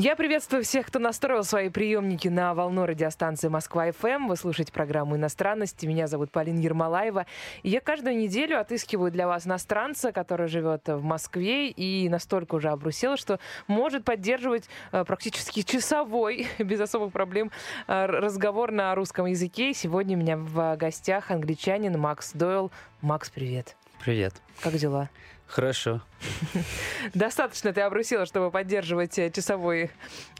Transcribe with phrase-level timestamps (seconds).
[0.00, 4.28] Я приветствую всех, кто настроил свои приемники на волну радиостанции Москва-ФМ.
[4.28, 5.86] Вы слушаете программу «Иностранности».
[5.86, 7.26] Меня зовут Полина Ермолаева.
[7.64, 12.68] И я каждую неделю отыскиваю для вас иностранца, который живет в Москве и настолько уже
[12.68, 17.50] обрусел, что может поддерживать э, практически часовой, без особых проблем,
[17.88, 19.74] э, разговор на русском языке.
[19.74, 22.70] Сегодня у меня в гостях англичанин Макс Дойл.
[23.02, 23.74] Макс, привет.
[24.04, 24.34] Привет.
[24.60, 25.10] Как дела?
[25.48, 26.02] Хорошо.
[27.14, 29.90] Достаточно ты обрусила, чтобы поддерживать э, часовой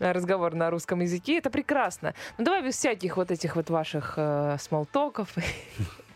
[0.01, 1.39] э, разговор на русском языке.
[1.39, 2.15] Это прекрасно.
[2.37, 5.35] Ну давай без всяких вот этих вот ваших э, смолтоков.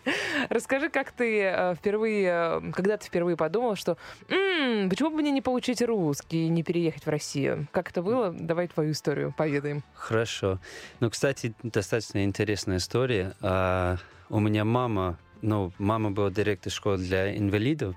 [0.50, 3.96] Расскажи, как ты впервые, когда ты впервые подумал, что
[4.28, 7.68] «М, почему бы мне не получить русский и не переехать в Россию?
[7.70, 8.32] Как это было?
[8.32, 9.84] Давай твою историю поведаем.
[9.94, 10.58] Хорошо.
[10.98, 13.34] Ну, кстати, достаточно интересная история.
[13.40, 13.96] А,
[14.28, 17.94] у меня мама, ну, мама была директор школы для инвалидов.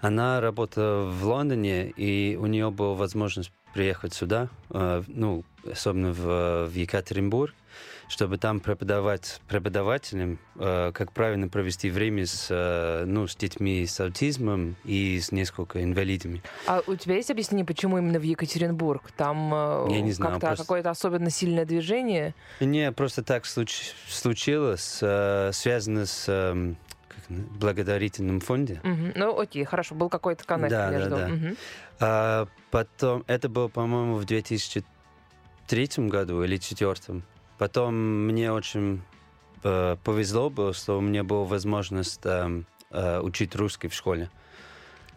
[0.00, 6.66] Она работала в Лондоне, и у нее была возможность приехать сюда, э, ну, особенно в,
[6.66, 7.54] в Екатеринбург,
[8.08, 14.00] чтобы там преподавать преподавателям, э, как правильно провести время с, э, ну, с детьми с
[14.00, 16.42] аутизмом и с несколько инвалидами.
[16.66, 19.12] А у тебя есть объяснение, почему именно в Екатеринбург?
[19.16, 19.50] Там
[19.92, 22.34] Я не знаю, как-то просто- какое-то особенно сильное движение?
[22.58, 24.82] Не, просто так случ- случилось,
[25.52, 26.74] связано с
[27.30, 28.80] благотворительным фонде.
[28.82, 29.12] Мгм.
[29.14, 31.10] Ну, окей, хорошо, был какой-то коннект Да, да, между.
[31.16, 31.28] да.
[31.28, 31.56] Мгм.
[32.00, 37.22] А потом, это было, по-моему, в 2003 году или 2004.
[37.58, 39.02] Потом мне очень
[39.62, 44.30] э, повезло было, что у меня была возможность эм, э, учить русский в школе.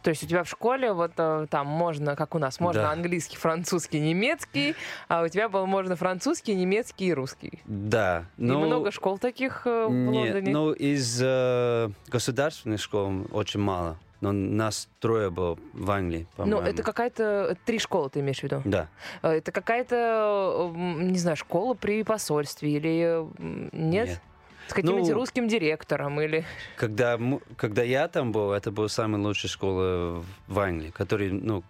[0.04, 2.92] То есть у тебя в школе вот э, там можно, как у нас, можно Да.
[2.92, 4.76] английский, французский, немецкий,
[5.08, 7.62] а у тебя было можно французский, немецкий и русский.
[7.66, 8.26] Да.
[8.38, 10.52] И ну, много школ таких э, в Нет, Лондоне.
[10.52, 13.98] ну из э, государственных школ очень мало.
[14.20, 16.62] Но нас трое было в Англии, Ну, по-моему.
[16.62, 17.58] это какая-то...
[17.66, 18.62] Три школы ты имеешь в виду?
[18.64, 18.88] Да.
[19.22, 23.26] Э, Это какая-то, не знаю, школа при посольстве или
[23.74, 24.08] нет?
[24.08, 24.22] Нет.
[24.68, 26.46] С каким-нибудь Ну, русским директором или...
[26.78, 27.20] Когда,
[27.58, 31.64] когда я там был, это была самая лучшая школа в Англии, которые, ну,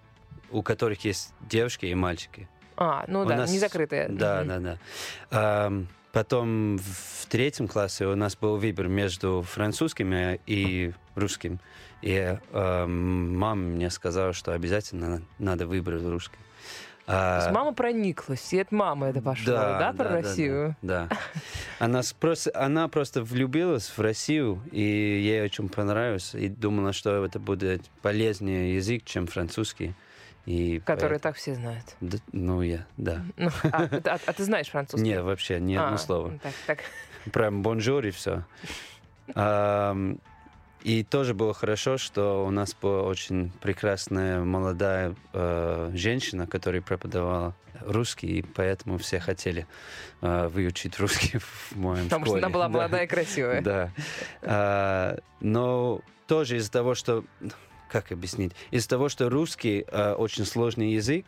[0.52, 2.48] у которых есть девушки и мальчики.
[2.78, 4.10] А, ну У да, нас- не закрытая.
[4.10, 4.48] Да, Мгм.
[4.48, 4.78] да, да.
[5.32, 10.14] Ам, потом в третьем классе у нас был выбор между французским
[10.46, 11.60] и- русским.
[12.02, 16.38] И ам, мама мне сказала, что обязательно надо выбрать русский.
[17.06, 20.78] То А, есть мама прониклась, и от мамы это пошло, да, про Россию?
[20.82, 21.08] Да.
[21.10, 21.18] да.
[21.80, 22.02] Она,
[22.54, 28.76] она просто влюбилась в Россию, и ей очень понравилось, и думала, что это будет полезнее
[28.76, 29.94] язык, чем французский.
[30.46, 31.86] И Который поэт- так все знают.
[32.00, 33.22] Да, ну, я, да.
[33.38, 35.02] Ну, а, а- а ты знаешь французский?
[35.10, 36.40] Не, вообще, ни одно А, слово.
[36.42, 36.80] Так, так.
[37.34, 38.44] Прям bonjour и все.
[40.84, 47.56] И тоже было хорошо, что у нас была очень прекрасная молодая э, женщина, которая преподавала
[47.80, 49.66] русский, и поэтому все хотели
[50.22, 51.38] э, выучить русский
[51.72, 52.44] в моем Потому что школе.
[52.46, 52.74] она была Да.
[52.74, 53.62] молодая и красивая.
[53.62, 53.92] Да.
[54.42, 57.24] А, но тоже из-за того, что...
[57.90, 58.54] Как объяснить?
[58.72, 61.28] Из-за того, что русский а, очень сложный язык,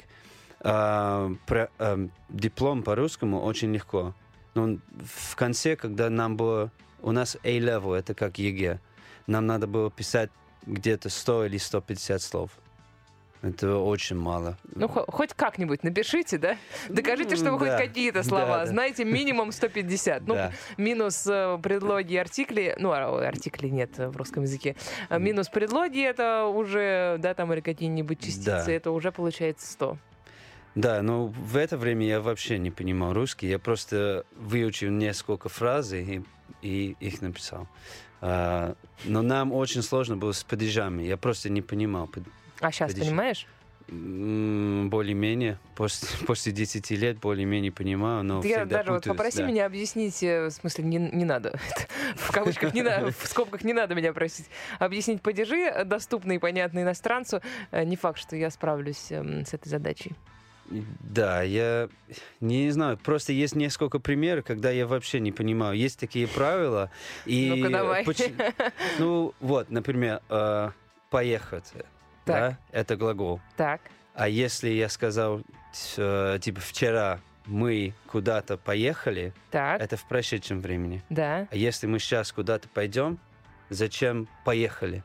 [0.59, 4.13] про- а, диплом по-русскому очень легко.
[4.55, 6.71] Но в конце, когда нам было...
[7.01, 8.79] У нас A-level, это как ЕГЭ.
[9.27, 10.29] Нам надо было писать
[10.65, 12.51] где-то 100 или 150 слов.
[13.41, 14.57] Это очень мало.
[14.73, 16.57] Ну, хо- хоть как-нибудь напишите, да?
[16.89, 17.77] Докажите, что вы да.
[17.77, 18.65] хоть какие-то слова да.
[18.65, 20.25] знаете, минимум 150.
[20.25, 20.51] Ну, Да.
[20.77, 22.75] минус э, предлоги и артикли.
[22.79, 24.75] Ну, а, ой, артиклей нет в русском языке.
[25.09, 28.71] А минус предлоги это уже, да, там или какие-нибудь частицы, Да.
[28.71, 29.97] это уже получается 100.
[30.73, 33.47] Да, но в это время я вообще не понимал русский.
[33.47, 36.23] Я просто выучил несколько фраз и,
[36.63, 37.67] и их написал.
[38.27, 41.03] А, но нам очень сложно было с падежами.
[41.03, 42.09] Я просто не понимал.
[42.59, 43.11] А сейчас Подожди.
[43.11, 43.47] понимаешь?
[43.87, 45.59] Более-менее.
[45.75, 49.43] После, после 10 лет более-менее понимаю, но я даже вот путаюсь, попроси да.
[49.45, 51.59] меня объяснить, э, в смысле, не, не надо,
[52.15, 54.47] в кавычках не надо, в скобках не надо меня просить,
[54.79, 57.41] объяснить падежи, э, доступные и понятные иностранцу.
[57.69, 60.15] Э, Не факт, что я справлюсь эм, с этой задачей.
[60.69, 61.89] Да, я
[62.41, 65.77] не знаю, просто есть несколько примеров, когда я вообще не понимаю.
[65.77, 66.89] Есть такие правила.
[67.25, 68.03] И Ну-ка, давай.
[68.03, 68.31] поч-
[68.99, 70.71] Ну, вот, например, э,
[71.11, 71.71] поехать.
[72.25, 73.39] Да, это глагол.
[73.55, 73.81] Так,
[74.15, 75.41] А если я сказал,
[75.97, 81.03] э, типа, вчера мы куда-то поехали, так, это в прошедшем времени.
[81.09, 81.47] да.
[81.51, 83.19] А если мы сейчас куда-то пойдем,
[83.69, 85.03] зачем поехали?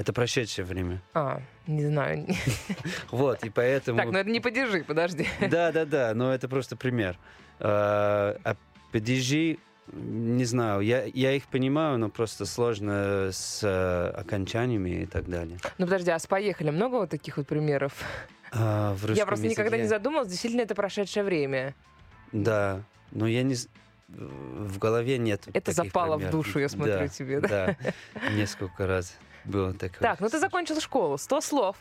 [0.00, 1.02] Это прошедшее время.
[1.12, 2.26] А, не знаю.
[3.10, 3.98] Вот, и поэтому...
[3.98, 5.28] Так, ну это не падежи, подожди.
[5.40, 7.18] Да, да, да, но это просто пример.
[7.58, 8.56] А а
[8.92, 9.58] падежи,
[9.92, 15.58] не знаю, я, я их понимаю, но просто сложно с э, окончаниями и так далее.
[15.76, 17.92] Ну подожди, а с «Поехали» много вот таких вот примеров?
[18.52, 21.74] А, в Я просто никогда не задумалась, действительно это прошедшее время.
[22.32, 23.54] Да, но я не...
[24.08, 26.32] В голове нет Это запало в примеров.
[26.32, 27.76] душу, я смотрю Да, тебе, да?
[27.78, 29.14] Да, несколько раз
[29.44, 30.00] было такое.
[30.00, 31.76] Так, ну ты закончил школу, 100 слов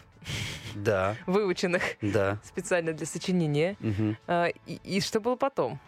[0.76, 2.38] Да, выученных да.
[2.44, 3.76] специально для сочинения.
[4.28, 5.80] А, И, и что было потом?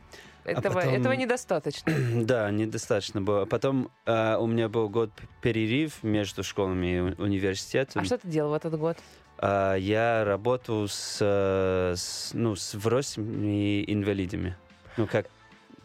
[0.44, 1.94] Этого, потом- этого недостаточно.
[2.26, 3.46] Да, недостаточно было.
[3.46, 8.02] Потом а, у меня был год перерыв между школами и университетом.
[8.02, 8.98] А что ты делал в этот год?
[9.38, 14.56] А, я работал с, э, с, ну, с взрослыми инвалидами.
[14.98, 15.28] Ну, как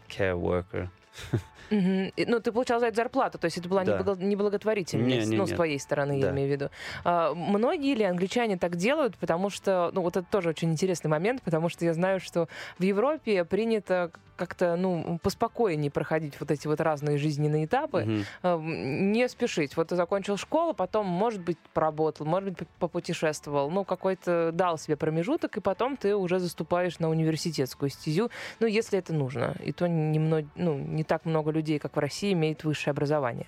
[0.08, 0.88] care worker.
[1.70, 3.98] И, Ну, ты получал за это зарплату, то есть это была Да.
[3.98, 6.30] неблаго- неблаготворительность, Не, не, ну, с твоей стороны, я Да.
[6.32, 6.70] имею в виду.
[7.04, 11.42] А, многие ли англичане так делают, потому что, ну, вот это тоже очень интересный момент,
[11.42, 12.48] потому что я знаю, что
[12.78, 18.24] в Европе принято как-то, ну, поспокойнее проходить вот эти вот разные жизненные этапы, Мгм.
[18.42, 19.76] а, не спешить.
[19.78, 24.96] Вот ты закончил школу, потом, может быть, поработал, может быть, попутешествовал, ну, какой-то дал себе
[24.96, 28.30] промежуток, и потом ты уже заступаешь на университетскую стезю,
[28.60, 29.54] ну, если это нужно.
[29.64, 33.46] И то немного, ну, не так много людей, как в России, имеют высшее образование.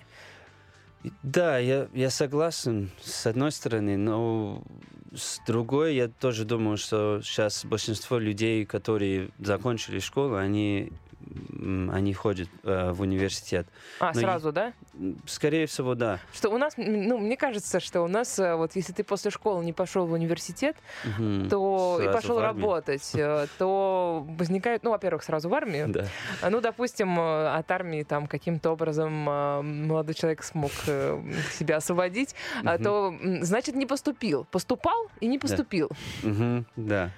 [1.23, 4.61] Да, я, я согласен с одной стороны, но
[5.15, 10.91] с другой я тоже думаю, что сейчас большинство людей, которые закончили школу, они,
[11.91, 13.67] они ходят э, в университет.
[13.99, 14.73] А, Но сразу, да?
[14.99, 16.19] М, Скорее всего, да.
[16.33, 19.63] Что у нас, ну, мне кажется, что у нас, э, вот если ты после школы
[19.63, 21.49] не пошел в университет, Мгм.
[21.49, 26.05] то и пошел работать, э, то возникает, ну, во-первых, сразу в армию, Да.
[26.41, 32.83] А, Ну, допустим, э, от армии там каким-то образом молодой человек смог себя освободить, Мгм.
[32.83, 34.45] то, значит, не поступил.
[34.51, 35.89] Поступал и не поступил.
[36.23, 37.11] Мгм, да.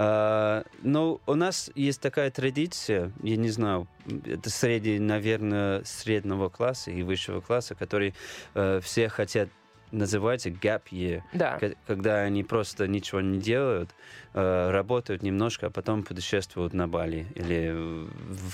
[0.00, 3.88] А, ну, у нас есть такая традиция, я не знаю,
[4.26, 8.14] это среди, наверное, среднего класса и высшего класса, который
[8.54, 9.48] э, все хотят
[9.90, 11.58] называть gap year, Да.
[11.88, 13.90] когда они просто ничего не делают,
[14.34, 18.52] э, работают немножко, а потом путешествуют на Бали или в,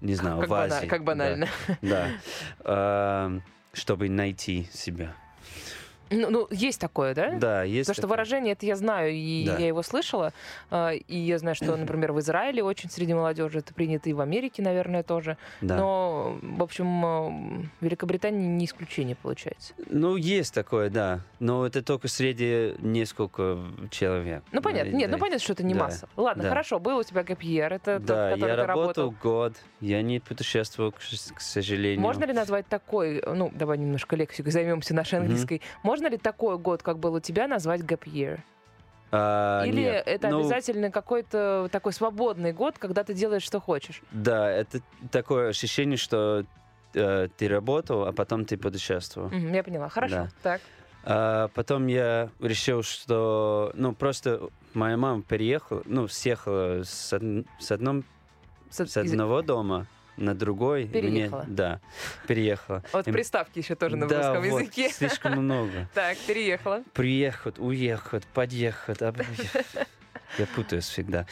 [0.00, 0.86] не знаю, Как, в бана- Азии.
[0.88, 1.46] как банально.
[1.68, 2.08] Да, да.
[2.64, 3.38] А,
[3.74, 5.14] чтобы найти себя.
[6.10, 7.30] Ну, ну, есть такое, да?
[7.38, 7.86] Да, есть.
[7.86, 8.16] Потому что такое.
[8.16, 9.56] выражение это я знаю, и Да.
[9.58, 10.32] я его слышала.
[10.70, 14.20] а, И я знаю, что, например, в Израиле очень среди молодежи это принято, и в
[14.20, 15.36] Америке, наверное, тоже.
[15.60, 15.76] Да.
[15.76, 19.72] Но, в общем, м, Великобритания не исключение получается.
[19.88, 21.20] Ну, есть такое, да.
[21.38, 23.58] Но это только среди несколько
[23.90, 24.42] человек.
[24.52, 24.90] Ну, понятно.
[24.92, 25.20] Да, Нет, ну да.
[25.20, 25.80] понятно, что это не Да.
[25.84, 26.08] масса.
[26.16, 26.48] Ладно, Да.
[26.48, 30.02] хорошо, был у тебя ГПР, это тот, Да, в котором я ты работал год, я
[30.02, 32.00] не путешествовал, к, к сожалению.
[32.00, 35.60] Можно ли назвать такой, ну, давай немножко лексикой займемся нашей английской.
[35.82, 38.40] Можно ли такой год, как был у тебя, назвать gap year?
[39.12, 40.04] А, Или нет.
[40.06, 44.02] это Ну, обязательно какой-то такой свободный год, когда ты делаешь, что хочешь?
[44.12, 44.80] Да, это
[45.10, 46.44] такое ощущение, что
[46.94, 49.28] э, ты работал, а потом ты путешествовал.
[49.30, 49.88] Мгм, я поняла.
[49.88, 50.14] Хорошо.
[50.14, 50.28] Да.
[50.42, 50.60] Так.
[51.02, 54.40] А потом я решил, что, ну, просто
[54.74, 58.04] моя мама переехала, ну, съехала с, од- с, одном,
[58.70, 59.86] С- с из- одного дома
[60.20, 60.84] на другой.
[60.84, 61.44] и мне- Переехала.
[61.48, 61.80] да,
[62.28, 62.82] переехала.
[62.92, 64.90] Вот И- приставки еще тоже на да, русском вот, языке.
[64.90, 65.88] слишком много.
[65.94, 66.82] Так, переехала.
[66.92, 69.02] Приехать, уехать, подъехать.
[69.02, 69.16] об-
[70.38, 71.26] Я путаюсь всегда.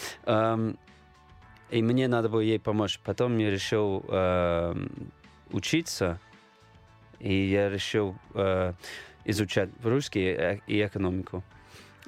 [1.70, 2.98] И мне надо было ей помочь.
[3.04, 4.88] Потом я решил ам,
[5.50, 6.18] учиться,
[7.20, 8.72] и я решил э,
[9.26, 11.44] изучать русский э- и экономику.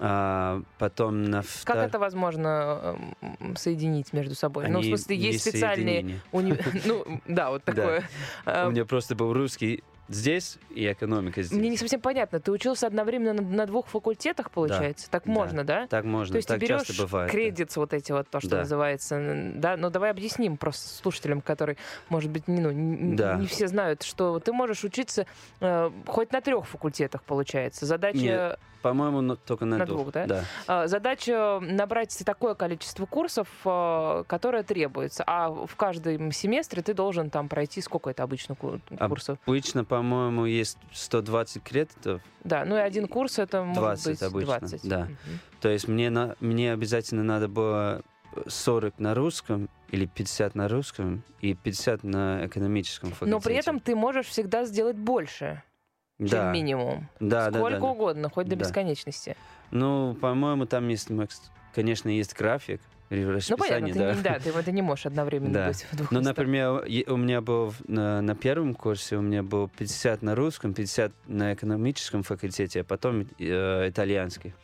[0.02, 4.66] А потом на Как втор- это возможно м, соединить между собой?
[4.68, 6.20] ну, в Они смысле, есть специальные...
[6.32, 7.72] уни- Ну, да, вот Да.
[7.74, 8.02] такое.
[8.46, 11.58] А, У меня просто был русский здесь и экономика здесь.
[11.58, 12.40] Мне не совсем понятно.
[12.40, 15.10] Ты учился одновременно на, на двух факультетах, получается?
[15.10, 15.32] Так Да.
[15.32, 15.86] можно, да?
[15.86, 17.28] Так можно, То есть так ты берешь часто бывает.
[17.30, 17.32] да.
[17.32, 18.58] кредитс вот эти вот, то, что Да.
[18.58, 19.76] называется, да?
[19.76, 21.76] Но давай объясним просто слушателям, которые,
[22.08, 23.36] может быть, не, ну, Да.
[23.36, 25.26] не все знают, что ты можешь учиться
[25.60, 27.86] э, хоть на трех факультетах, получается.
[27.86, 28.58] Задача, Нет.
[28.82, 30.24] По-моему, ну, только на, На двух, да?
[30.26, 30.44] Да.
[30.66, 35.22] э, задача набрать такое количество курсов, э, которое требуется.
[35.26, 39.38] А в каждом семестре ты должен там пройти, сколько это обычно ку- курсов?
[39.44, 42.22] Обычно, по-моему, есть 120 кредитов.
[42.42, 44.88] Да, ну и один курс это может 20 быть обычно, 20.
[44.88, 45.04] да.
[45.04, 45.40] Мгм.
[45.60, 48.02] То есть мне, на, мне обязательно надо было
[48.46, 53.30] 40 на русском или 50 на русском и 50 на экономическом факультете.
[53.30, 55.62] Но при этом ты можешь всегда сделать больше,
[56.18, 56.52] чем да.
[56.52, 57.08] минимум.
[57.20, 57.92] Да, да, Сколько да, да.
[57.92, 58.64] угодно, хоть до Да.
[58.64, 59.36] бесконечности.
[59.70, 61.08] Ну, по-моему, там есть,
[61.74, 62.80] конечно, есть график,
[63.10, 64.10] Ну, расписание, понятно, да.
[64.12, 65.68] ты, не, да, ты, ты не можешь одновременно Да.
[65.68, 66.36] быть в двух Ну, местах.
[66.36, 71.12] например, у меня был на, на первом курсе у меня был 50 на русском, 50
[71.26, 74.54] на экономическом факультете, а потом э, итальянский.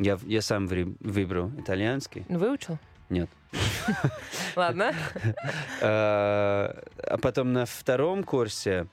[0.00, 2.24] Я, я сам выбрал итальянский.
[2.28, 2.78] Выучил?
[3.08, 3.30] Нет.
[4.56, 4.92] Ладно.
[5.80, 8.88] А а потом на втором курсе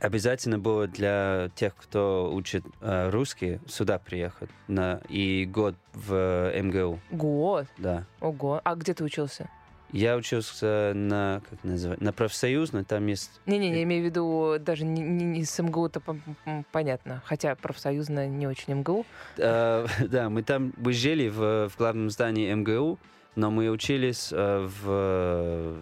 [0.00, 4.50] обязательно было для тех, кто учит э, русский, сюда приехать.
[4.68, 7.66] На, и год в МГУ, Год.
[7.78, 8.04] да.
[8.20, 8.60] Ого.
[8.64, 9.48] А где ты учился?
[9.90, 13.30] Я учился на, как называется, на профсоюзной, там есть...
[13.44, 17.20] Не-не, я имею в виду даже не, не- не с МГУ-то пом- м, понятно.
[17.26, 19.04] Хотя профсоюзная не очень МГУ.
[19.36, 22.98] Э, да, мы там мы жили в, в главном здании МГУ,
[23.36, 25.76] но мы учились э, в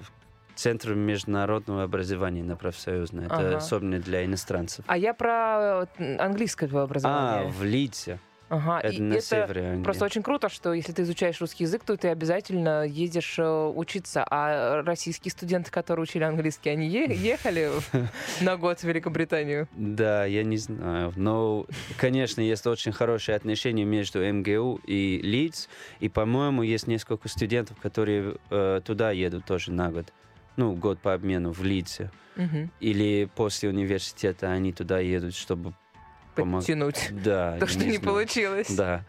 [0.60, 3.26] Центре международного образования на профсоюзной.
[3.26, 3.56] Это Ага.
[3.56, 4.84] особенно для иностранцев.
[4.88, 5.86] А я про
[6.18, 7.50] английское твое А, образование.
[7.50, 8.18] в Лидсе.
[8.50, 9.84] Ага, Это и на это севере Англии.
[9.84, 14.26] просто очень круто, что если ты изучаешь русский язык, то ты обязательно едешь э, учиться.
[14.28, 17.70] А российские студенты, которые учили английский, они е- ехали
[18.42, 19.66] на год в Великобританию?
[19.72, 21.12] Да, я не знаю.
[21.16, 25.68] Но, конечно, есть очень хорошие отношения между МГУ и Лидс.
[26.00, 30.12] И, по-моему, есть несколько студентов, которые э, туда едут тоже на год.
[30.60, 32.10] Ну, год по обмену в Лидсе.
[32.36, 32.70] Мгм.
[32.80, 35.72] Или после университета они туда едут, чтобы
[36.36, 37.56] помог- Подтянуть Да.
[37.60, 38.70] то, что не не получилось.
[38.70, 39.06] Да.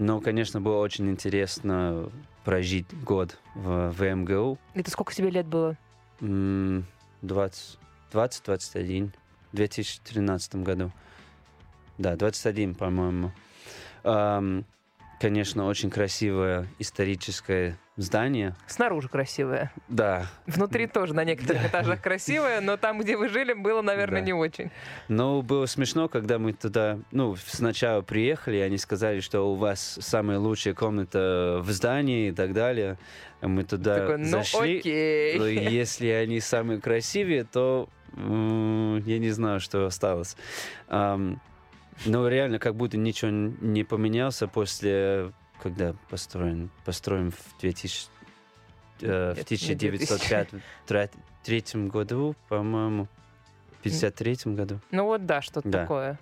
[0.00, 2.10] Но, конечно, было очень интересно
[2.44, 4.58] прожить год в, в МГУ.
[4.74, 5.76] Это сколько тебе лет было?
[6.20, 6.84] М,
[7.22, 7.78] 20,
[8.12, 9.12] 20-21,
[9.52, 10.90] в 2013 году.
[11.96, 13.30] Да, 21, по-моему.
[15.20, 18.54] Конечно, очень красивое историческое здание.
[18.68, 19.72] Снаружи красивая.
[19.88, 24.26] Да, Внутри тоже на некоторых этажах красивая, но там, где вы жили, было, наверное, Да.
[24.26, 24.70] не очень.
[25.08, 30.38] Но было смешно, когда мы туда, ну, сначала приехали, они сказали, что у вас самая
[30.38, 32.96] лучшая комната в здании и так далее.
[33.42, 34.78] Мы туда Такой, ну зашли.
[34.78, 35.38] окей.
[35.38, 40.36] но если они самые красивые, то я не знаю, что осталось.
[42.06, 48.06] Но реально, как будто ничего не поменялся после, когда построен, построен в 2000,
[49.00, 50.48] э, в Нет, не 1905
[51.88, 53.08] году, по-моему,
[53.78, 54.80] в 53 году.
[54.90, 55.82] Ну вот да, что-то Да.
[55.82, 56.18] такое.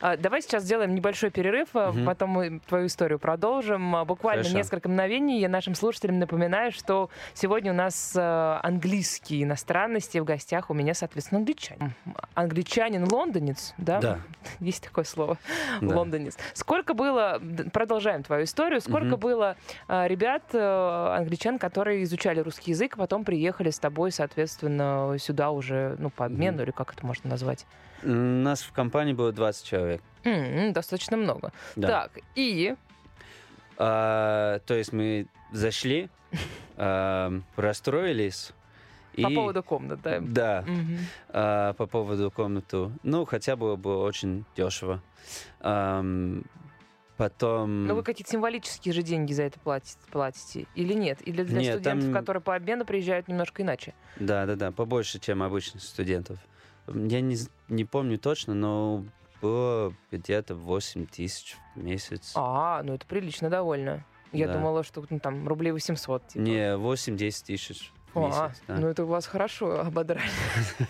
[0.00, 2.04] А, Давай сейчас сделаем небольшой перерыв, Мгм.
[2.06, 3.94] потом мы твою историю продолжим.
[3.96, 4.56] А, Буквально Хорошо.
[4.58, 5.40] несколько мгновений.
[5.40, 10.70] Я нашим слушателям напоминаю, что сегодня у нас английские иностранности в гостях.
[10.70, 11.92] У меня, соответственно, англичанин.
[12.34, 14.00] Англичанин-лондонец, да?
[14.00, 14.18] Да.
[14.60, 15.38] Есть такое слово.
[15.80, 15.96] Да.
[15.96, 16.36] Лондонец.
[16.54, 17.40] Сколько было,
[17.72, 19.16] продолжаем твою историю, сколько Мгм.
[19.20, 19.56] было
[19.88, 25.96] ребят, э, англичан, которые изучали русский язык, а потом приехали с тобой, соответственно, сюда уже,
[25.98, 27.66] ну, по обмену, или как это можно назвать?
[28.02, 30.02] У нас в компании было 20 человек.
[30.24, 31.52] М, достаточно много.
[31.76, 31.88] Да.
[31.88, 32.74] Так, и...
[33.76, 36.08] А, то есть мы зашли,
[36.76, 38.52] а, расстроились.
[39.14, 40.18] По и- поводу комнат, да?
[40.20, 40.98] Да, Мгм.
[41.30, 42.92] а, по поводу комнату.
[43.02, 45.02] Ну, хотя бы было очень дешево.
[45.60, 46.44] Ам,
[47.16, 47.86] потом...
[47.86, 51.18] Ну, вы какие-то символические же деньги за это платите, платите или нет?
[51.26, 53.92] Или для Нет, студентов, там- которые по обмену приезжают немножко иначе?
[54.16, 56.38] Да, да, да, побольше, чем обычных студентов.
[56.94, 57.36] Я не,
[57.68, 59.04] не помню точно, но
[59.40, 62.32] было где-то 8 тысяч в месяц.
[62.34, 64.04] А, ну это прилично довольно.
[64.32, 64.54] Я Да.
[64.54, 66.28] думала, что ну, там рублей 800.
[66.28, 66.42] Типа.
[66.42, 68.62] Не, 8-10 тысяч в А, месяц.
[68.66, 68.76] да.
[68.76, 70.22] ну это у вас хорошо ободрали.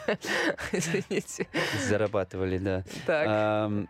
[0.72, 1.46] Извините.
[1.88, 2.84] Зарабатывали, да.
[3.06, 3.26] Так.
[3.28, 3.88] Ам,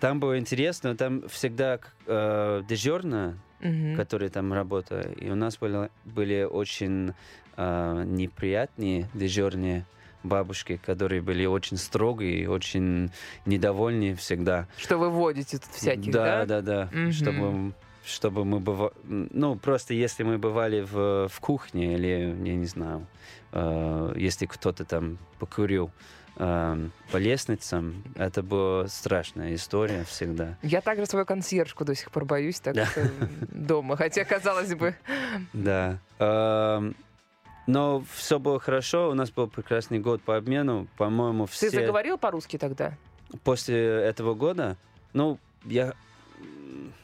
[0.00, 3.96] Там было интересно, там всегда э, дежурная, Мгм.
[3.96, 7.14] которая там работала, и у нас были, были очень
[7.56, 9.86] э, неприятные дежурные
[10.24, 13.10] бабушки, которые были очень строгие и очень
[13.46, 14.66] недовольны всегда.
[14.78, 16.44] Что вы водите тут всяких, да?
[16.46, 17.12] да, да, Мгм.
[17.12, 17.72] чтобы
[18.04, 22.06] чтобы мы бывали, ну просто если мы бывали в, в кухне или
[22.46, 23.06] я не знаю,
[23.52, 25.90] э, если кто-то там покурил
[26.36, 30.58] э, по лестницам, это была страшная история всегда.
[30.62, 32.84] Я также свою консьержку до сих пор боюсь, так Да.
[32.86, 33.08] что
[33.52, 33.96] дома.
[33.96, 34.94] Хотя, казалось бы,
[35.54, 35.98] Да.
[37.66, 41.70] Но все было хорошо, у нас был прекрасный год по обмену, по-моему, все...
[41.70, 42.96] ты заговорил по-русски тогда?
[43.42, 44.76] После этого года,
[45.12, 45.94] ну, я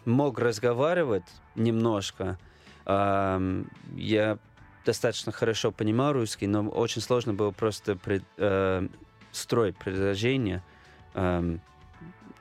[0.04, 1.24] мог разговаривать
[1.54, 2.38] немножко.
[2.86, 4.38] Я
[4.84, 8.86] достаточно хорошо понимал русский, но очень сложно было просто пред- э,
[9.32, 10.62] строить предложение,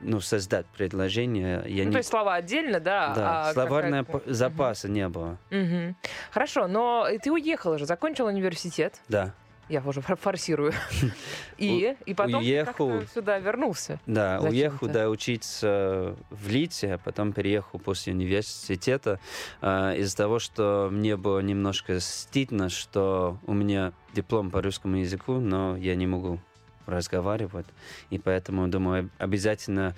[0.00, 1.62] ну, создать предложение.
[1.66, 3.12] Я Ну, не- то есть слова отдельно, да?
[3.14, 5.38] Да, а словарного какая-то- запаса не было.
[5.50, 5.96] Мгм.
[6.30, 9.00] Хорошо, но ты уехала же, закончил университет.
[9.08, 9.34] Да.
[9.68, 10.72] Я уже фор- форсирую.
[11.58, 13.02] И, и потом уехал.
[13.14, 14.00] сюда вернулся.
[14.06, 19.20] Да, Зачем уехал, да, учиться в Лите, а потом переехал после университета
[19.60, 25.34] а, из-за того, что мне было немножко стыдно, что у меня диплом по русскому языку,
[25.34, 26.40] но я не могу
[26.86, 27.66] разговаривать.
[28.10, 29.94] И поэтому думаю, обязательно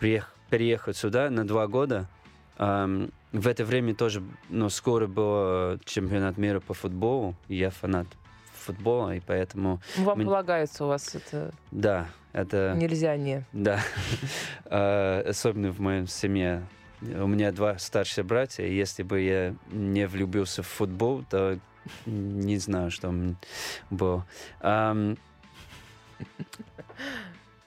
[0.00, 2.08] приех- переехать сюда на два года.
[2.56, 7.34] Ам, в это время тоже, ну, скоро был чемпионат мира по футболу.
[7.48, 8.06] и Я фанат
[8.54, 12.74] футбола, и поэтому, Вам Мне- полагается у вас это да, это...
[12.76, 13.44] нельзя не.
[13.52, 13.80] Да,
[14.66, 16.64] А, особенно в моем семье.
[17.02, 21.58] У меня два старших братья, и если бы я не влюбился в футбол, то
[22.06, 23.12] не знаю, что
[23.90, 24.24] было.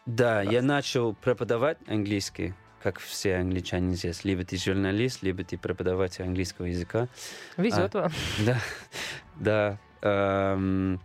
[0.06, 4.24] Да, я начал преподавать английский, как все англичане здесь.
[4.24, 7.10] Либо ты журналист, либо ты преподаватель английского языка.
[7.58, 8.12] Везет вам.
[8.46, 8.60] Да,
[9.36, 9.80] да.
[10.02, 11.02] эм,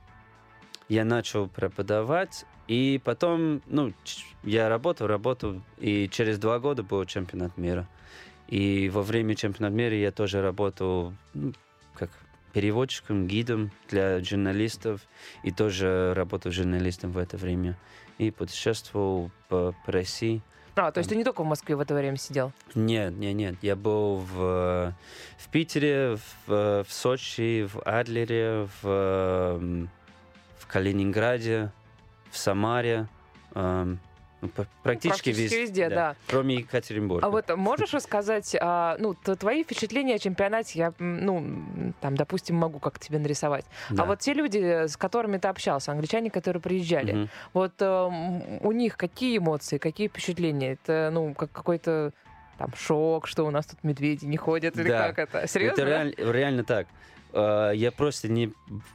[0.88, 3.92] я начал преподавать, и потом, ну,
[4.44, 7.88] я работал, работал, и через два года был чемпионат мира.
[8.46, 11.52] И во время чемпионата мира я тоже работал ну,
[11.94, 12.10] как
[12.52, 15.00] переводчиком, гидом для журналистов,
[15.42, 17.76] и тоже работал журналистом в это время.
[18.18, 20.42] И путешествовал по, по России.
[20.74, 22.52] А, то есть ты не только в Москве в это время сидел?
[22.74, 23.56] Нет, нет, нет.
[23.60, 24.94] Я был в,
[25.36, 26.16] в Питере,
[26.46, 29.90] в, в Сочи, в Адлере, в, эм,
[30.58, 31.70] в Калининграде,
[32.30, 33.06] в Самаре.
[33.54, 33.98] эм,
[34.82, 36.16] практически, практически везде, да.
[36.28, 37.26] Кроме Екатеринбурга.
[37.26, 42.78] А вот можешь рассказать, а, ну, твои впечатления о чемпионате, я, ну, там, допустим, могу
[42.78, 43.64] как тебе нарисовать.
[43.90, 44.02] Да.
[44.02, 47.28] А вот те люди, с которыми ты общался, англичане, которые приезжали, Мгм.
[47.54, 50.72] вот э, м, у них какие эмоции, какие впечатления?
[50.72, 52.12] Это, ну, как какой-то
[52.58, 55.12] там шок, что у нас тут медведи не ходят, или Да.
[55.12, 55.46] как это?
[55.46, 55.80] Серьезно?
[55.82, 56.86] Это реаль- реально так.
[57.32, 58.52] Э, Я просто не,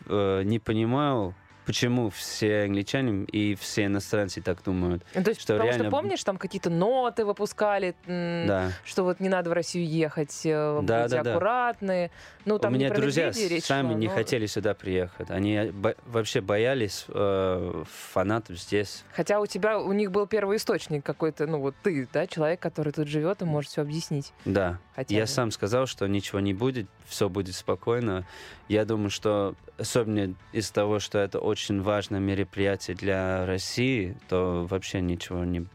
[0.07, 1.33] э, не понимаю,
[1.67, 5.03] почему все англичане и все иностранцы так думают.
[5.13, 8.71] Ну, То есть, что потому реально- что, помнишь, там какие-то ноты выпускали, Да.
[8.85, 11.31] что вот не надо в Россию ехать, э, Да, будьте да, да.
[11.31, 12.09] аккуратны.
[12.45, 15.29] Ну, там У меня друзья речь сами шла, не но- хотели сюда приехать.
[15.29, 17.83] Они бо- вообще боялись э,
[18.13, 19.03] фанатов здесь.
[19.13, 22.93] Хотя у тебя, у них был первый источник какой-то, ну вот ты, да, человек, который
[22.93, 24.31] тут живет и может все объяснить.
[24.45, 24.79] Да.
[24.95, 25.27] Хотя Я бы.
[25.27, 28.25] сам сказал, что ничего не будет, все будет спокойно.
[28.69, 35.01] Я думаю, что особенно из того, что это очень важное мероприятие для России, то вообще
[35.01, 35.65] ничего не,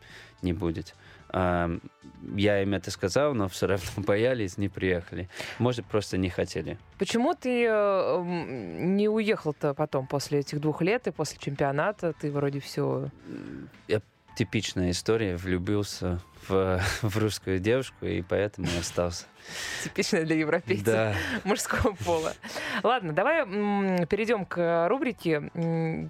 [0.42, 0.94] не будет.
[1.32, 5.28] Я им это сказал, но все равно боялись, не приехали.
[5.58, 6.78] Может, просто не хотели.
[6.98, 8.22] Почему ты э,
[8.78, 12.12] не уехал-то потом после этих двух лет и после чемпионата?
[12.20, 13.08] Ты вроде все...
[13.88, 14.02] Я
[14.36, 19.26] типичная история, влюбился в, в русскую девушку, и поэтому остался.
[19.84, 21.14] Типично для европейцев Да.
[21.44, 22.34] мужского пола.
[22.82, 23.44] Ладно, давай
[24.06, 25.50] перейдем к рубрике.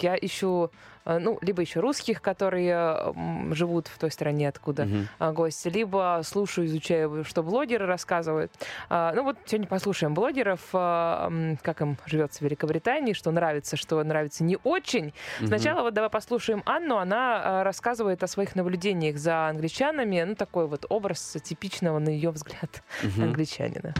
[0.01, 0.71] Я ищу,
[1.05, 3.13] ну, либо еще русских, которые
[3.53, 5.09] живут в той стране, откуда Мгм.
[5.19, 8.53] а, гость, либо слушаю, изучаю, что блогеры рассказывают.
[8.89, 11.31] А, Ну вот сегодня послушаем блогеров, а,
[11.63, 15.13] как им живется в Великобритании, что нравится, что нравится не очень.
[15.39, 15.47] Мгм.
[15.49, 16.97] Сначала вот давай послушаем Анну.
[16.99, 20.23] Она рассказывает о своих наблюдениях за англичанами.
[20.23, 23.23] Ну, такой вот образ типичного, на ее взгляд, Мгм.
[23.25, 23.95] англичанина.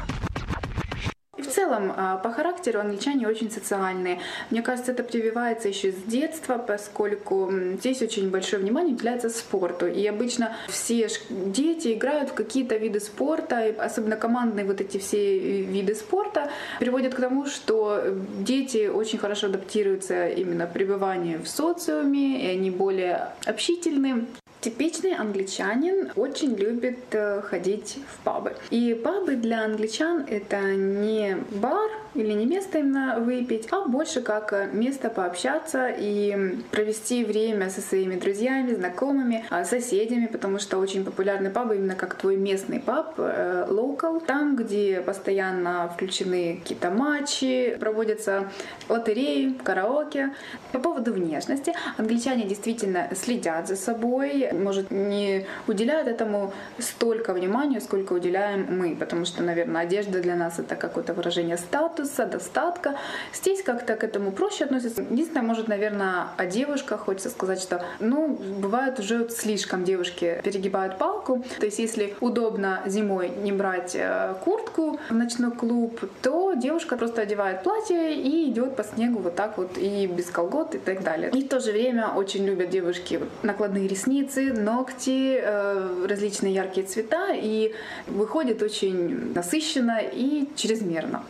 [1.53, 4.21] Целом, а, по характеру англичане очень социальные.
[4.49, 9.87] Мне кажется, это прививается еще с детства, поскольку здесь очень большое внимание уделяется спорту.
[9.87, 15.39] И обычно все дети играют в какие-то виды спорта, и особенно командные вот эти все
[15.39, 18.03] виды спорта приводят к тому, что
[18.39, 24.25] дети очень хорошо адаптируются именно пребыванию в социуме, и они более общительны.
[24.63, 28.55] Типичный англичанин очень любит э, ходить в пабы.
[28.71, 34.53] И пабы для англичан это не бар или не место именно выпить, а больше как
[34.53, 41.05] э, место пообщаться и провести время со своими друзьями, знакомыми, а, соседями, потому что очень
[41.05, 47.77] популярны пабы именно как твой местный паб, э, local, там, где постоянно включены какие-то матчи,
[47.81, 48.49] проводятся
[48.89, 50.35] лотереи, караоке.
[50.71, 58.13] По поводу внешности, англичане действительно следят за собой, может, не уделяют этому столько внимания, сколько
[58.13, 62.97] уделяем мы, потому что, наверное, одежда для нас это какое-то выражение статуса, достатка.
[63.35, 65.03] Здесь как-то к этому проще относятся.
[65.03, 71.45] Единственное, может, наверное, о девушках хочется сказать, что, ну, бывает уже слишком девушки перегибают палку.
[71.59, 77.23] То есть, если удобно зимой не брать э, куртку в ночной клуб, то девушка просто
[77.23, 81.31] одевает платье и идет по снегу вот так вот и без колгот и так далее.
[81.31, 87.35] И в то же время очень любят девушки накладные ресницы, ногти, э, различные яркие цвета
[87.35, 87.75] и
[88.07, 91.23] выходит очень насыщенно и чрезмерно.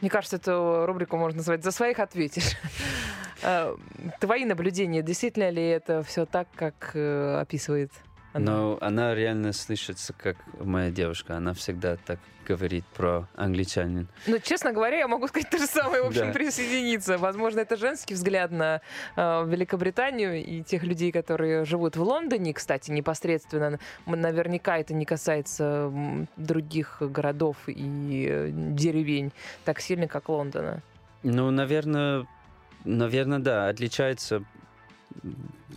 [0.00, 2.56] Мне кажется, эту рубрику можно назвать «За своих ответишь».
[3.42, 3.74] Э,
[4.20, 7.90] Твои наблюдения, действительно ли это все так, как э, описывает
[8.34, 8.52] она?
[8.52, 11.38] Но она реально слышится, как моя девушка.
[11.38, 12.18] Она всегда так
[12.50, 14.08] говорит про англичанин.
[14.26, 16.32] Ну, честно говоря, я могу сказать то же самое, в общем, Да.
[16.32, 17.16] присоединиться.
[17.18, 18.80] Возможно, это женский взгляд на
[19.16, 23.78] э, Великобританию и тех людей, которые живут в Лондоне, кстати, непосредственно.
[24.06, 25.92] Наверняка это не касается
[26.36, 29.30] других городов и э, деревень
[29.64, 30.82] так сильно, как Лондона.
[31.22, 32.26] Ну, наверное,
[32.84, 34.42] наверное, да, отличается.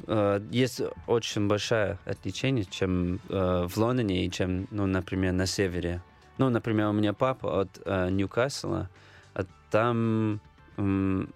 [0.08, 6.02] э, Есть очень большое отличие, чем э, в Лондоне и чем, ну, например, на севере.
[6.38, 8.90] Ну, например, у меня папа от э, Ньюкасла,
[9.34, 10.40] а там
[10.78, 11.30] м,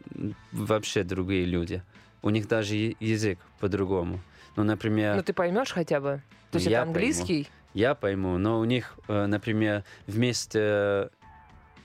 [0.52, 1.84] вообще другие люди.
[2.22, 4.20] У них даже язык по-другому.
[4.56, 6.22] Ну, например, Ну, ты поймешь хотя бы?
[6.52, 7.48] То есть это английский?
[7.74, 11.12] я пойму, но у них, э, например, вместо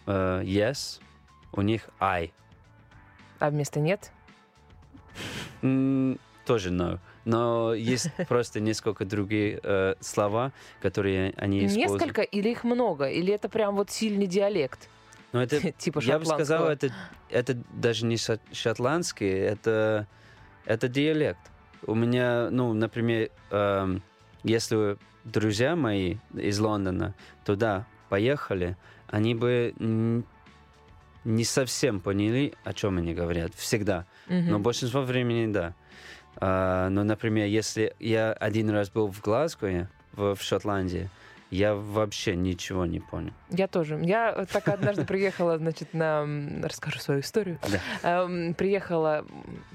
[0.07, 1.01] э, yes
[1.53, 2.33] у них I.
[3.38, 4.11] А вместо нет?
[5.61, 6.98] Тоже no.
[7.24, 11.92] Но есть просто несколько другие э, слова, которые они используют.
[12.02, 13.06] Несколько или их много?
[13.06, 14.88] Или это прям вот сильный диалект?
[15.32, 16.90] Но это, Типа я бы сказал, это,
[17.30, 20.06] это даже не шот- шотландский, это,
[20.64, 21.40] это диалект.
[21.87, 24.02] У меня, ну, например, эм,
[24.44, 28.76] если друзья мои из Лондона туда поехали,
[29.08, 29.74] они бы
[31.24, 33.54] не совсем поняли, о чем они говорят.
[33.54, 34.06] Всегда.
[34.26, 34.50] Мгм.
[34.50, 35.74] Но большинство времени да.
[36.36, 41.08] А, но, например, если я один раз был в Глазго, в Шотландии,
[41.52, 43.32] я вообще ничего не понял.
[43.50, 44.00] Я тоже.
[44.02, 46.26] Я э, так однажды приехала, значит, на...
[46.62, 47.58] Расскажу свою историю.
[47.70, 48.22] Да.
[48.24, 49.26] Эм, Приехала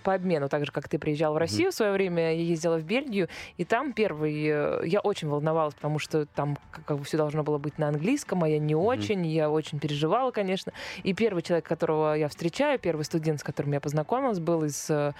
[0.03, 2.83] по обмену, так же, как ты приезжал в Россию в свое время, я ездила в
[2.83, 4.33] Бельгию, и там первый...
[4.47, 8.43] э, Я очень волновалась, потому что там как бы все должно было быть на английском,
[8.43, 10.73] а я не очень, я очень переживала, конечно.
[11.03, 15.13] И первый человек, которого я встречаю, первый студент, с которым я познакомилась, был из э,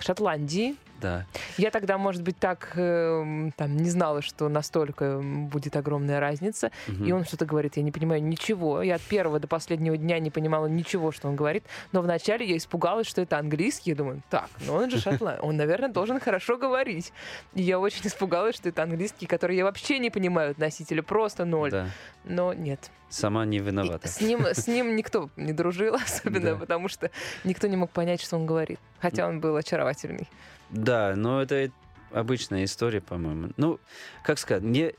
[0.00, 0.76] Шотландии.
[1.02, 1.26] Да.
[1.58, 6.70] Я тогда, может быть, так эм, там не знала, что настолько будет огромная разница.
[6.88, 7.04] Мгм.
[7.04, 8.80] И он что-то говорит, я не понимаю ничего.
[8.82, 11.64] Я от первого до последнего дня не понимала ничего, что он говорит.
[11.92, 13.90] Но вначале я испугалась, что это английский.
[13.90, 17.12] Я думаю, так, ну он же шотланд, он, наверное, должен хорошо говорить.
[17.54, 21.70] И я очень испугалась, что это английский, который я вообще не понимаю относителя, просто ноль.
[21.70, 21.86] Да.
[22.24, 22.90] Но нет.
[23.08, 24.08] Сама не И виновата.
[24.08, 26.56] с ним, с ним никто не дружил, особенно Да.
[26.56, 27.10] потому что
[27.44, 28.78] никто не мог понять, что он говорит.
[29.00, 30.28] Хотя он был очаровательный.
[30.70, 31.70] Да, но это
[32.12, 33.50] обычная история, по-моему.
[33.56, 33.80] Ну,
[34.24, 34.92] как сказать, мне,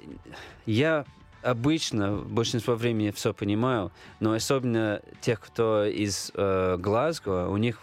[0.65, 1.05] я
[1.41, 7.79] обычно большинство времени все понимаю, но особенно тех, кто из э, Глазго, у них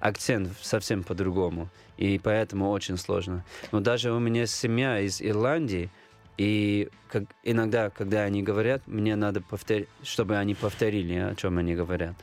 [0.00, 3.44] акцент совсем по-другому, и поэтому очень сложно.
[3.70, 5.90] Но даже у меня семья из Ирландии,
[6.40, 11.74] и как, иногда, когда они говорят, мне надо повторить, чтобы они повторили, о чем они
[11.74, 12.14] говорят.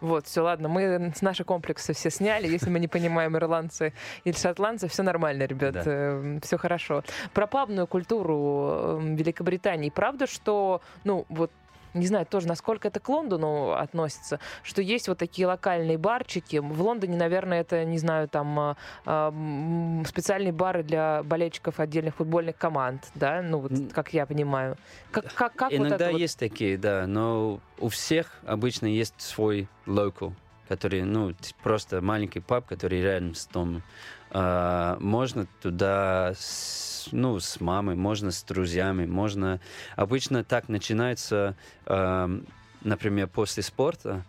[0.00, 2.48] Вот, все, ладно, мы с наши комплексы все сняли.
[2.48, 3.92] Если мы не понимаем ирландцы
[4.24, 6.40] или шотландцы, все нормально, ребят, Да.
[6.42, 7.04] все хорошо.
[7.34, 9.90] Про пабную культуру э, Великобритании.
[9.90, 11.50] Правда, что, ну, вот
[11.94, 16.56] не знаю тоже, насколько это к Лондону относится, что есть вот такие локальные барчики.
[16.58, 23.08] В Лондоне, наверное, это, не знаю, там м, специальные бары для болельщиков отдельных футбольных команд,
[23.14, 24.76] да, ну вот как я понимаю.
[25.10, 29.68] Как, как, как вот Иногда вот- есть такие, да, но у всех обычно есть свой
[29.86, 30.32] local,
[30.68, 33.82] который, ну, просто маленький паб, который рядом с домом.
[34.30, 39.60] А, можно туда, с, ну, с мамой, можно с друзьями, можно...
[39.96, 42.44] Обычно так начинается, ам,
[42.82, 44.24] например, после спорта.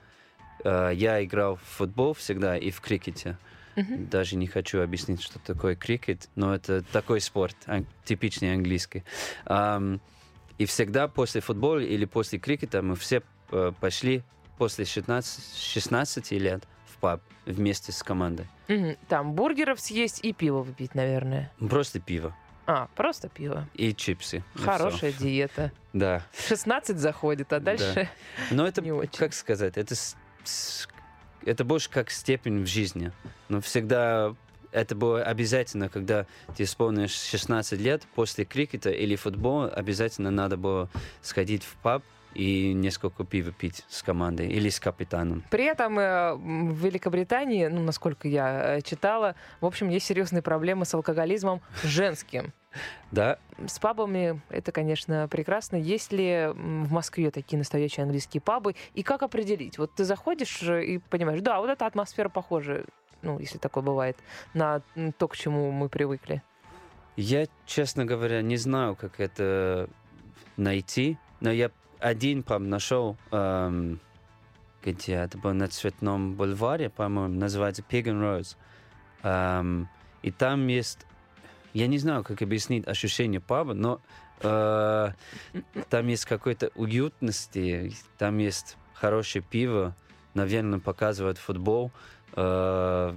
[0.63, 3.37] А, я играл в футбол всегда и в крикете.
[3.75, 4.07] Мгм.
[4.09, 9.03] Даже не хочу объяснить, что такое крикет, но это такой спорт, ан- типичный английский.
[9.45, 10.01] Ам,
[10.57, 13.21] и всегда после футбола или после крикета мы все
[13.51, 14.23] э, пошли
[14.59, 18.45] после 16, 16 лет в паб вместе с командой.
[18.67, 18.97] Мгм.
[19.07, 21.51] Там бургеров съесть и пиво выпить, наверное.
[21.57, 22.35] Просто пиво
[22.67, 23.67] А, просто пиво.
[23.73, 24.43] и чипсы.
[24.55, 24.59] и.
[24.59, 25.71] Хорошая диета.
[25.93, 26.21] Да.
[26.47, 28.09] 16 заходит, а дальше
[28.51, 29.17] Но это, не очень.
[29.17, 29.95] как сказать, это,
[31.45, 33.11] это больше как степень в жизни.
[33.47, 34.35] Но всегда
[34.71, 40.89] это было обязательно, когда ты исполнишь 16 лет, после крикета или футбола обязательно надо было
[41.21, 45.43] сходить в паб и несколько пива пить с командой или с капитаном.
[45.49, 50.85] При этом э, в Великобритании, ну, насколько я э, читала, в общем, есть серьезные проблемы
[50.85, 52.53] с алкоголизмом женским.
[53.11, 55.75] Да, С пабами это, конечно, прекрасно.
[55.75, 58.75] Есть ли в Москве такие настоящие английские пабы?
[58.93, 59.79] И как определить?
[59.79, 62.85] Вот ты заходишь э, и понимаешь, да, вот эта атмосфера похожа,
[63.23, 64.17] ну, если такое бывает,
[64.53, 64.81] на
[65.17, 66.43] то, к чему мы привыкли.
[67.17, 69.89] я, честно говоря, не знаю, как это
[70.55, 73.99] найти, но я один паб нашел эм,
[74.83, 78.55] где это было на Цветном бульваре, по-моему, называется Pig and Rose.
[79.23, 79.89] Эм,
[80.21, 80.99] и там есть,
[81.73, 84.01] я не знаю, как объяснить ощущение паба, но
[84.41, 85.09] э,
[85.89, 89.95] там есть какой-то уютности, там есть хорошее пиво,
[90.33, 91.91] наверное, показывают футбол.
[92.33, 93.15] Э,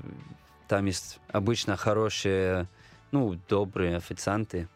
[0.68, 2.66] там есть обычно хорошие,
[3.10, 4.68] ну, добрые официанты.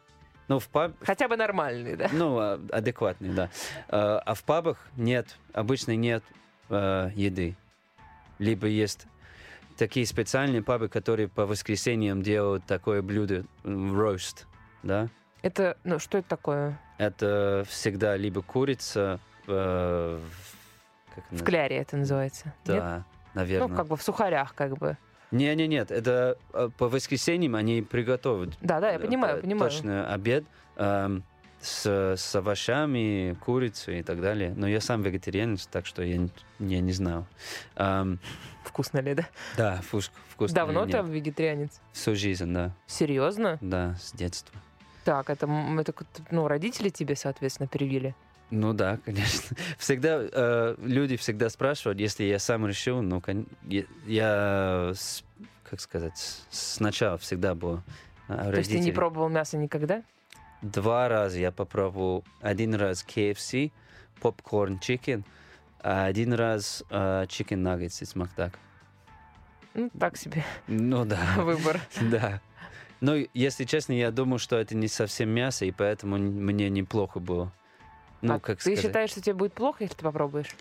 [0.48, 0.92] Ну, в паб...
[1.02, 2.08] Хотя бы нормальный, да?
[2.12, 3.50] Ну, а- адекватный, да.
[3.88, 6.22] Э, А в пабах нет, обычно нет
[6.70, 7.56] э, еды.
[8.38, 9.06] Либо есть
[9.76, 14.46] такие специальные пабы, которые по воскресеньям делают такое блюдо, рост,
[14.82, 15.08] да.
[15.42, 16.78] Это, ну, что это такое?
[16.98, 22.46] Это всегда либо курица, э, в- как В кляре это называется.
[22.66, 22.78] Нет?
[22.78, 23.04] Да,
[23.34, 23.68] наверное.
[23.68, 24.96] Ну, как бы в сухарях, как бы.
[25.30, 28.56] Не, не, нет, это э, по воскресеньям они приготовят.
[28.60, 29.70] Да, да, я э, понимаю, понимаю.
[29.70, 30.44] Точно обед
[30.76, 31.24] эм,
[31.60, 34.54] с, с овощами, курицей и так далее.
[34.56, 36.28] Но я сам вегетарианец, так что я,
[36.60, 37.26] я не знаю.
[37.76, 38.20] Эм,
[38.64, 39.26] Вкусно ли, да?
[39.56, 40.54] да, вкус, вкусно.
[40.54, 41.08] Давно или ты нет.
[41.08, 41.80] вегетарианец?
[41.92, 42.72] Всю жизнь, да.
[42.86, 43.58] Серьезно?
[43.60, 44.54] Да, с детства.
[45.04, 45.46] Так, это,
[45.78, 45.94] это
[46.30, 48.14] ну, родители тебе, соответственно, привили.
[48.50, 49.56] Ну да, конечно.
[49.78, 53.46] Всегда э, люди всегда спрашивают, если я сам решил, ну кон-
[54.06, 54.92] я,
[55.64, 57.82] как сказать, сначала всегда был.
[58.28, 60.02] а То есть ты не родители- пробовал мясо никогда?
[60.62, 62.24] Два раза я попробовал.
[62.40, 63.72] Один раз KFC,
[64.20, 65.24] popcorn chicken,
[65.80, 66.82] а один раз
[67.28, 68.58] chicken nuggets из Макдак.
[69.74, 71.80] Ну, так себе Ну да, выбор.
[72.00, 72.40] да.
[73.02, 77.52] Но, если честно, я думал, что это не совсем мясо, и поэтому мне неплохо было.
[78.26, 78.80] Ну, а как ты сказать.
[78.82, 80.54] считаешь, что тебе будет плохо, если ты попробуешь?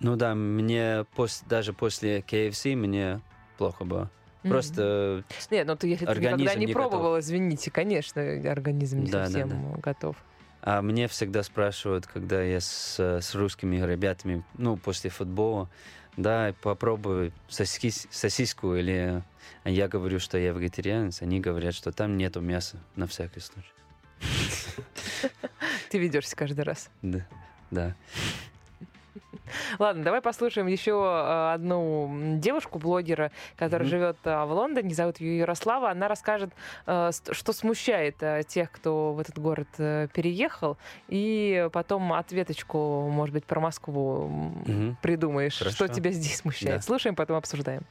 [0.00, 3.20] Ну да, мне пос- даже после KFC мне
[3.56, 4.10] плохо было.
[4.42, 9.18] Просто Нет, ну ты если ты никогда не не пробовал, извините, конечно, организм не Да,
[9.18, 10.16] да, совсем готов.
[10.62, 15.68] А мне всегда спрашивают, когда я с, с русскими ребятами, ну, после футбола,
[16.16, 19.22] да, попробуй сосис- сосиску, или
[19.64, 23.68] я говорю, что я вегетарианец, они говорят, что там нету мяса, на всякий случай.
[25.92, 26.88] Ты ведешься каждый раз.
[27.02, 27.18] Да,
[27.70, 27.94] да.
[29.78, 33.90] Ладно, давай послушаем еще э, одну м, девушку, блогера, которая Мгм.
[33.90, 35.90] живет э, в Лондоне, зовут ее Ярослава.
[35.90, 36.48] Она расскажет,
[36.86, 40.78] э, что смущает тех, кто в этот город переехал,
[41.08, 44.28] и потом ответочку, может быть, про Москву
[44.64, 44.96] Мгм.
[45.02, 45.76] придумаешь, Хорошо.
[45.76, 46.76] что тебя здесь смущает.
[46.76, 46.80] Да.
[46.80, 47.82] Слушаем, потом обсуждаем.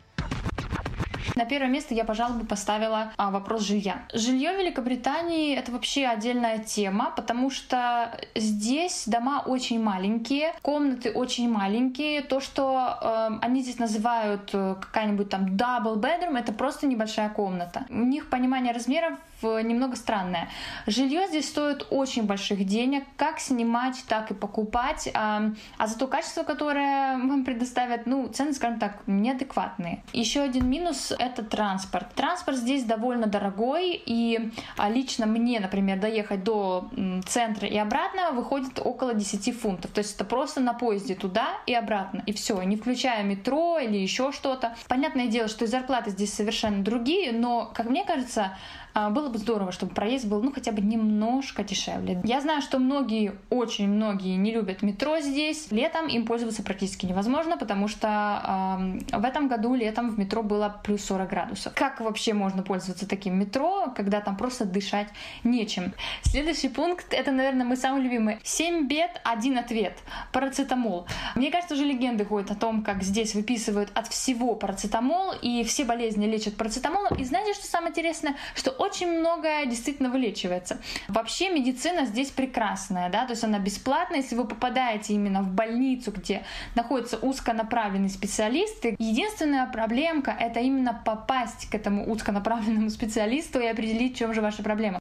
[1.36, 4.04] На первое место я, пожалуй, бы поставила а, вопрос жилья.
[4.14, 11.50] Жилье в Великобритании это вообще отдельная тема, потому что здесь дома очень маленькие, комнаты очень
[11.50, 12.22] маленькие.
[12.22, 17.86] То, что э, они здесь называют э, какая-нибудь там double bedroom, это просто небольшая комната.
[17.90, 20.50] У них понимание размеров немного странное.
[20.88, 26.08] Жилье здесь стоит очень больших денег, как снимать, так и покупать, а, а за то
[26.08, 30.04] качество, которое вам предоставят, ну, цены, скажем так, неадекватные.
[30.14, 32.14] Еще один минус— это транспорт.
[32.16, 36.90] Транспорт здесь довольно дорогой, и а, лично мне, например, доехать до
[37.26, 39.92] центра и обратно выходит около 10 фунтов.
[39.92, 43.98] То есть это просто на поезде туда и обратно, и все, не включая метро или
[43.98, 44.76] еще что-то.
[44.88, 48.58] Понятное дело, что и зарплаты здесь совершенно другие, но, как мне кажется,
[48.94, 52.22] было бы здорово, чтобы проезд был, ну, хотя бы немножко дешевле.
[52.24, 55.72] Я знаю, что многие, очень многие не любят метро здесь.
[55.72, 58.08] Летом им пользоваться практически невозможно, потому что
[58.44, 61.74] ам, в этом году летом в метро было плюс 40 градусов.
[61.76, 65.08] Как вообще можно пользоваться таким метро, когда там просто дышать
[65.44, 65.94] нечем?
[66.24, 68.40] Следующий пункт, это, наверное, мой самый любимый.
[68.44, 69.98] 7 бед, один ответ.
[70.32, 71.08] Парацетамол.
[71.36, 75.86] Мне кажется, уже легенды ходят о том, как здесь выписывают от всего парацетамол, и все
[75.86, 77.16] болезни лечат парацетамолом.
[77.16, 78.36] И знаете, что самое интересное?
[78.56, 80.80] Что очень многое действительно вылечивается.
[81.08, 86.12] Вообще медицина здесь прекрасная, да, то есть она бесплатная, если вы попадаете именно в больницу,
[86.12, 86.44] где
[86.76, 88.84] находится узконаправленный специалист.
[88.98, 94.64] Единственная проблемка это именно попасть к этому узконаправленному специалисту и определить, в чем же ваша
[94.64, 95.00] проблема.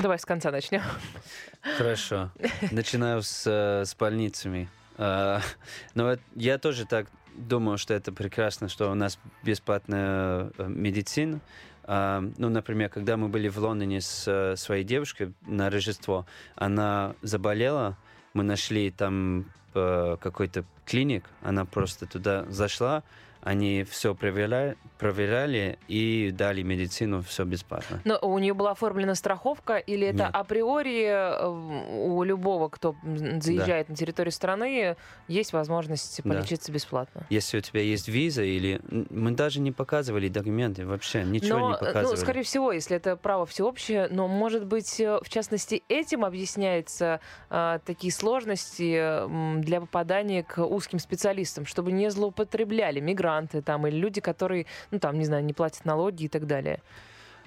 [0.00, 0.80] Давай с конца начнем.
[1.76, 2.30] Хорошо.
[2.70, 4.68] Начинаю с, э, с больницами.
[4.96, 5.40] А,
[5.94, 7.08] Но вот я тоже так
[7.38, 11.40] думаю, что это прекрасно, что у нас бесплатная э, медицина.
[11.88, 17.96] Ну, например, когда мы были в Лондоне с э, своей девушкой на Рождество, она заболела,
[18.34, 23.04] мы нашли там э, какой-то клиник, она просто туда зашла,
[23.40, 28.00] они все проверяли, проверяли и дали медицину все бесплатно.
[28.04, 30.30] Но у нее была оформлена страховка, или это Нет.
[30.34, 32.96] априори э, у любого, кто
[33.40, 34.96] заезжает на территорию страны,
[35.28, 36.34] есть возможность Да.
[36.34, 37.26] полечиться бесплатно?
[37.30, 38.80] Если у тебя есть виза или...
[39.10, 42.16] Мы даже не показывали документы вообще, ничего но, не э, показывали.
[42.16, 47.20] ну, скорее всего, если это право всеобщее, но, может быть, э, в частности, этим объясняется
[47.50, 54.20] э, такие сложности для попадания к узким специалистам, чтобы не злоупотребляли мигранты там или люди,
[54.20, 56.80] которые, ну, там, не знаю, не платят налоги и так далее.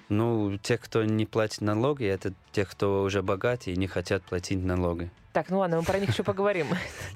[0.08, 4.62] Ну, те, кто не платит налоги, это те, кто уже богатые и не хотят платить
[4.62, 5.10] налоги.
[5.32, 6.66] Так, ну ладно, мы про них еще поговорим.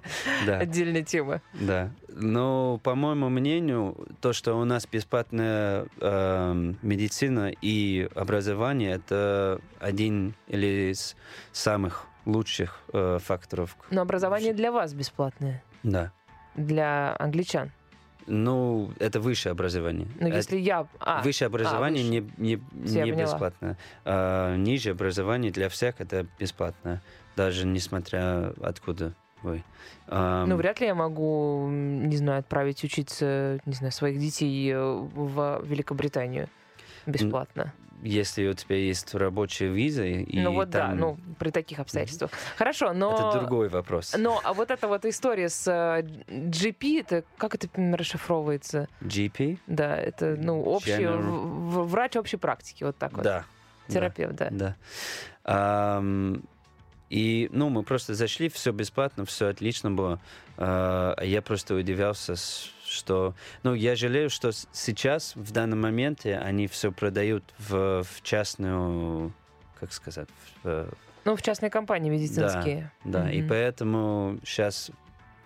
[0.49, 1.43] Отдельная тема.
[1.53, 1.91] Да.
[2.09, 10.35] Но, по моему мнению, то, что у нас бесплатная эм, медицина и образование, это один
[10.49, 11.15] из
[11.53, 13.77] самых лучших э, факторов.
[13.91, 16.11] Но образование для вас бесплатное, Да.
[16.55, 17.71] для англичан.
[18.27, 20.09] Ну, это высшее образование.
[20.21, 20.87] Ну, Это- если я...
[20.99, 22.33] А, Высшее образование выше.
[22.39, 23.77] не, не, не бесплатно.
[24.05, 27.03] А, ниже образование для всех это бесплатно,
[27.37, 29.63] даже несмотря откуда вы.
[30.09, 34.79] Ам, Ну, вряд ли я могу, не знаю, отправить учиться, не знаю, своих детей э,
[34.81, 36.49] в Великобританию
[37.07, 37.73] бесплатно.
[38.03, 42.31] Если у тебя есть рабочая виза и ну вот да, там- ну при таких обстоятельствах.
[42.57, 43.15] Хорошо, но...
[43.15, 44.15] это другой вопрос.
[44.17, 48.89] Но а вот эта вот история с э, GP, это как это расшифровывается?
[49.01, 49.59] GP?
[49.67, 51.85] Да, это ну общий General.
[51.85, 53.23] врач общей практики, вот так вот.
[53.25, 53.45] Да.
[53.89, 54.49] Терапевт, да.
[54.51, 54.77] Да.
[55.45, 56.43] Ам,
[57.09, 60.21] и, ну, мы просто зашли, все бесплатно, все отлично было.
[60.59, 63.35] А я просто удивлялся, с- что...
[63.63, 69.33] Ну, я жалею, что сейчас, в данном моменте, они все продают в, в частную...
[69.81, 70.29] Как сказать?
[70.63, 70.89] в- э,
[71.25, 72.91] Ну, в частной компании медицинские.
[73.05, 73.49] да, и Мгм.
[73.49, 74.91] поэтому сейчас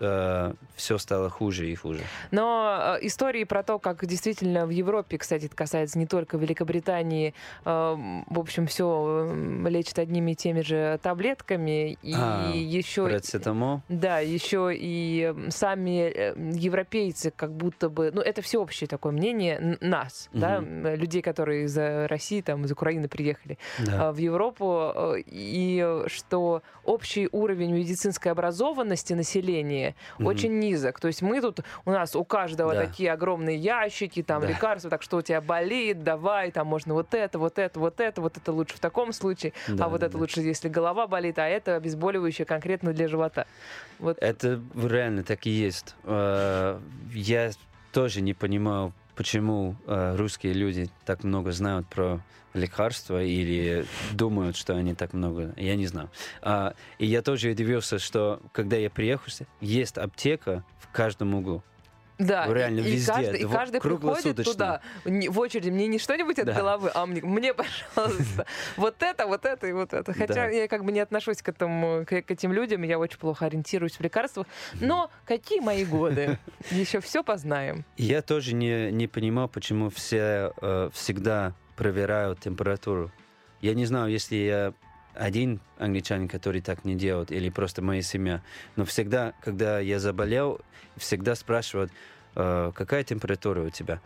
[0.01, 2.01] все стало хуже и хуже.
[2.31, 7.35] Но э, истории про то, как действительно в Европе, кстати, это касается не только Великобритании,
[7.65, 7.71] э,
[8.27, 9.31] в общем, все
[9.67, 13.03] лечат одними и теми же таблетками, и А, еще...
[13.05, 13.83] Парацетамол?
[13.89, 20.29] Да, еще и сами э, европейцы как будто бы, ну это всеобщее такое мнение нас,
[20.33, 20.87] да, Мгм.
[20.87, 24.09] м, людей, которые из э, России, там, из Украины приехали Да.
[24.09, 30.27] а, в Европу, э, и э, что общий уровень медицинской образованности населения Мгм.
[30.27, 31.01] очень низок.
[31.01, 32.87] То есть мы тут, у нас у каждого Да.
[32.87, 34.49] такие огромные ящики, там Да.
[34.49, 38.21] лекарства, так что у тебя болит, давай, там можно вот это, вот это, вот это,
[38.21, 40.21] вот это лучше в таком случае, Да, а вот да, это да.
[40.21, 43.47] лучше, если голова болит, а это обезболивающее конкретно для живота.
[43.99, 45.95] Вот Это реально так и есть.
[46.05, 46.79] Э,
[47.13, 47.51] Я
[47.93, 52.21] тоже не понимаю, почему э, русские люди так много знают про
[52.55, 55.53] лекарства или думают, что они так много.
[55.57, 56.11] Я не знаю.
[56.43, 61.63] А, И я тоже удивился, что когда я приехал, есть аптека в каждом углу.
[62.19, 66.45] Да, реально и, везде, каждый, и каждый приходит туда в очереди, мне не что-нибудь от
[66.45, 66.53] Да.
[66.53, 67.55] головы, а мне, мне,
[67.95, 68.45] пожалуйста,
[68.77, 70.13] вот это, вот это и вот это.
[70.13, 70.47] Хотя Да.
[70.49, 73.95] я как бы не отношусь к, этому, к, к этим людям, я очень плохо ориентируюсь
[73.97, 74.47] в лекарствах.
[74.83, 76.39] Но какие мои годы?
[76.71, 77.87] Еще все познаем.
[77.97, 83.11] Я тоже не, не понимал, почему все э, всегда проверяют температуру.
[83.63, 84.75] Я не знаю, если я
[85.15, 88.43] один англичанин, который так не делает, или просто моя семья.
[88.77, 90.61] Но всегда, когда я заболел,
[90.99, 91.91] всегда спрашивают,
[92.37, 93.99] «Э, какая температура у тебя?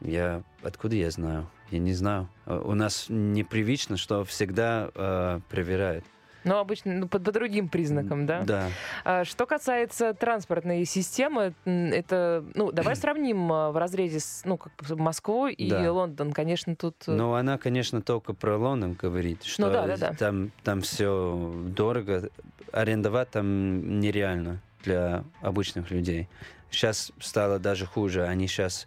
[0.00, 1.46] Я откуда я знаю?
[1.70, 2.26] Я не знаю.
[2.46, 6.06] Э, У нас непривычно, что всегда э, проверяют.
[6.44, 8.42] Но обычно ну, по, по другим признакам, да?
[8.42, 8.68] Да.
[9.04, 14.72] А, Что касается транспортной системы, это, ну, давай сравним а, в разрезе с, ну, как
[14.90, 15.92] Москву и Да.
[15.92, 16.32] Лондон.
[16.32, 16.96] Конечно, тут...
[17.06, 20.12] Но она, конечно, только про Лондон говорит, что Ну да, да, да.
[20.14, 22.30] там, там все дорого.
[22.72, 26.28] Арендовать там нереально для обычных людей.
[26.70, 28.24] Сейчас стало даже хуже.
[28.24, 28.86] Они сейчас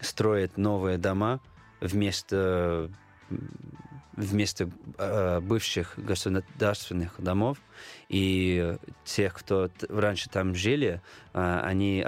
[0.00, 1.40] строят новые дома
[1.80, 2.90] вместо,
[4.18, 7.58] вместо э, бывших государственных домов.
[8.08, 11.00] И тех, кто раньше там жили,
[11.32, 12.04] э, они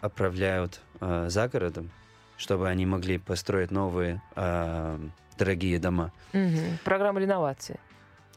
[0.00, 1.90] отправляют э, за городом,
[2.36, 4.98] чтобы они могли построить новые э,
[5.38, 6.12] дорогие дома.
[6.32, 7.78] мгм, Программа реновации.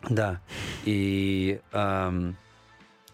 [0.09, 0.41] Да.
[0.83, 2.35] И, ам,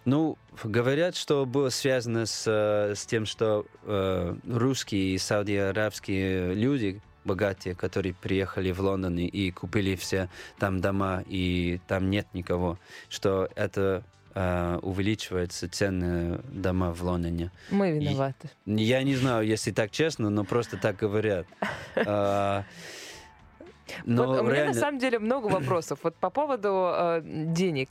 [0.06, 7.02] ну, говорят, что было связано с, э, с тем, что э, русские и саудиарабские люди,
[7.24, 10.30] богатые, которые приехали в Лондон и, и купили все
[10.60, 12.78] там дома, и там нет никого,
[13.10, 14.04] что это
[14.34, 17.52] э, увеличивается цены дома в Лондоне.
[17.70, 18.50] Мы виноваты.
[18.66, 21.48] Я не знаю, если так честно, но просто так говорят.
[24.00, 26.00] А, Но вот у меня реально- на самом деле много вопросов.
[26.04, 27.90] Вот по поводу э, денег.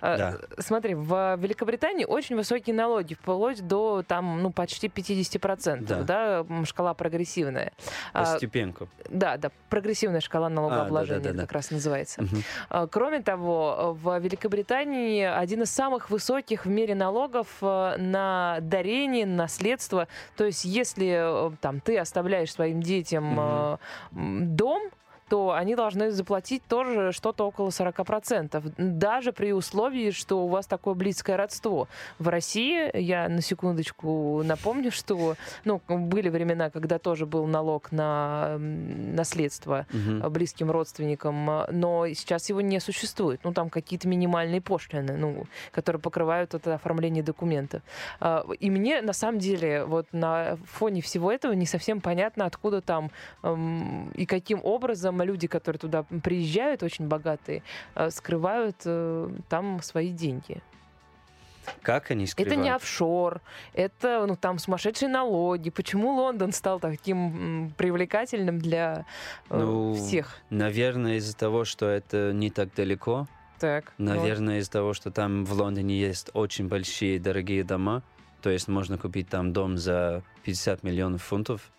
[0.00, 0.38] Э, Да.
[0.58, 5.86] Смотри, в Великобритании очень высокие налоги, вплоть до там, ну, почти 50%.
[5.86, 6.02] Да.
[6.02, 7.72] Да, шкала прогрессивная.
[8.12, 8.88] А, Постепенку.
[9.08, 11.42] да, да, прогрессивная шкала налогообложения да-да-да-да.
[11.42, 12.22] это как раз называется.
[12.22, 12.42] Мгм.
[12.68, 19.26] А, Кроме того, в Великобритании один из самых высоких в мире налогов э, на дарение,
[19.26, 20.08] наследство.
[20.36, 23.78] То есть, если э, там ты оставляешь своим детям
[24.12, 24.82] м, дом,
[25.32, 30.92] то они должны заплатить тоже что-то около 40%, даже при условии, что у вас такое
[30.92, 31.88] близкое родство.
[32.18, 38.58] В России, я на секундочку напомню, что ну, были времена, когда тоже был налог на
[38.58, 43.40] наследство э, близким родственникам, но сейчас его не существует.
[43.42, 47.80] Ну, там какие-то минимальные пошлины, ну, которые покрывают это оформление документов.
[48.20, 52.82] А, И мне, на самом деле, вот на фоне всего этого не совсем понятно, откуда
[52.82, 53.10] там
[53.42, 57.62] эм, и каким образом люди, которые туда приезжают, очень богатые,
[57.94, 60.62] э, скрывают э, там свои деньги.
[61.82, 62.52] Как они скрывают?
[62.52, 63.40] Это не офшор,
[63.72, 65.70] это ну, там сумасшедшие налоги.
[65.70, 69.06] Почему Лондон стал таким привлекательным для
[69.48, 70.38] э, Ну, всех?
[70.50, 73.28] Наверное, из-за того, что это не так далеко.
[73.58, 74.04] Так, вот.
[74.04, 78.02] Наверное, из-за того, что там в Лондоне есть очень большие дорогие дома.
[78.40, 81.70] То есть можно купить там дом за 50 миллионов фунтов.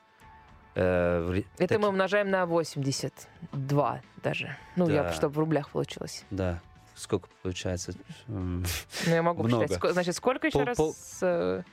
[0.76, 4.55] Э, Это таки- мы умножаем на 82 даже.
[4.76, 5.13] Ну, я Да.
[5.13, 6.24] чтобы в рублях получилось.
[6.32, 6.59] Да.
[6.95, 7.93] Сколько получается?
[8.28, 8.63] Ну,
[9.07, 9.67] я могу Много.
[9.67, 9.91] посчитать.
[9.93, 10.78] Значит, сколько еще Пол- раз?
[10.78, 11.63] пол- э,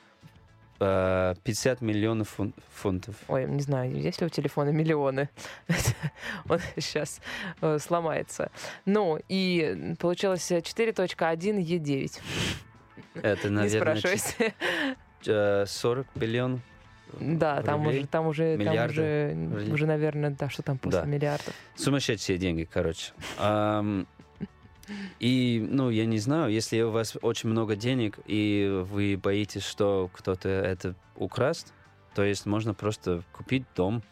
[0.80, 3.14] э, 50 миллионов фун- фунтов.
[3.28, 5.28] Ой, не знаю, есть ли у телефона миллионы.
[6.48, 7.20] Он сейчас
[7.78, 8.50] сломается.
[8.86, 12.20] Ну, и получилось э, 4.1 Е9.
[13.14, 14.54] Это, Не наверное, спрашивайте.
[15.20, 16.60] ч- э, 40 миллионов.
[17.20, 17.98] Да, там рублей.
[18.00, 19.72] уже, там уже, там Миллиарды уже, рублей.
[19.72, 21.06] уже, наверное, да, что там после Да.
[21.06, 21.54] миллиардов.
[21.76, 23.12] Сумасшедшие деньги, короче.
[25.20, 30.10] И, ну, я не знаю, если у вас очень много денег, и вы боитесь, что
[30.12, 31.72] кто-то это украст,
[32.14, 34.02] то есть можно просто купить дом.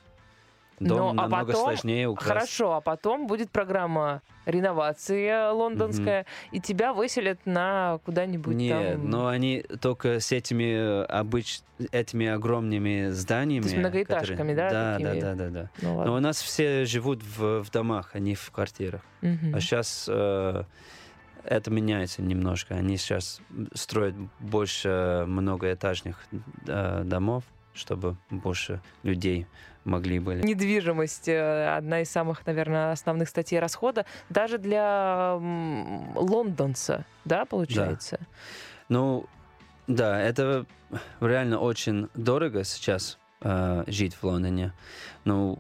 [0.81, 2.29] Дом Ну, а потом- сложнее украсть.
[2.29, 9.11] Хорошо, а потом будет программа реновации лондонская, и тебя выселят на куда-нибудь Нет, там.
[9.11, 11.61] но они только с этими э, обыч...
[11.93, 13.63] этими огромными зданиями.
[13.63, 15.21] То есть многоэтажками, да, Да, да, такими?
[15.21, 15.71] да, да, да.
[15.83, 19.03] Ну, Но у нас все живут в, в домах, а не в квартирах.
[19.21, 19.55] Мгм.
[19.55, 20.09] А сейчас
[21.45, 22.75] это меняется немножко.
[22.75, 23.41] Они сейчас
[23.75, 26.23] строят больше многоэтажных
[26.67, 29.47] э, домов, чтобы больше людей
[29.89, 30.43] могли были.
[30.43, 35.35] Недвижимость э, одна из самых, наверное, основных статей расхода, даже для
[36.15, 38.21] лондонца, да, получается?
[38.89, 39.27] Ну,
[39.87, 40.67] да, это
[41.21, 44.73] реально очень дорого сейчас э, жить в Лондоне.
[45.25, 45.59] Ну,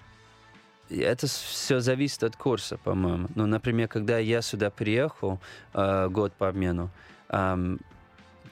[0.90, 3.28] это все зависит от курса, по-моему.
[3.34, 5.40] Ну, например, когда я сюда приехал
[5.74, 6.90] э, год по обмену,
[7.28, 7.78] ам,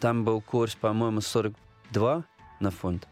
[0.00, 2.24] там был курс, по-моему, 42
[2.60, 3.08] на фунт.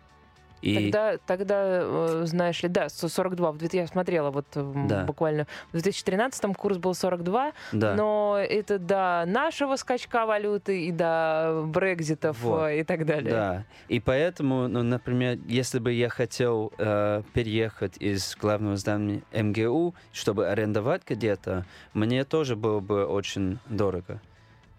[0.64, 5.04] И Тогда, тогда, э, знаешь ли, да, со- 42, в 2000 я смотрела вот Да.
[5.04, 7.94] буквально, в 2013 курс был 42, да.
[7.94, 12.68] но это до нашего скачка валюты и до брекзитов Вот.
[12.68, 13.30] э, и так далее.
[13.32, 19.94] Да, и поэтому, ну, например, если бы я хотел э, переехать из главного здания МГУ,
[20.14, 24.20] чтобы арендовать где-то, мне тоже было бы очень дорого.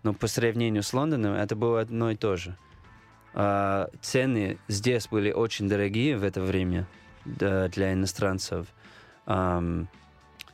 [0.01, 2.55] Но по сравнению с Лондоном это было одно и то же.
[3.37, 6.85] А, цены здесь были очень дорогие в это время
[7.25, 8.67] для иностранцев.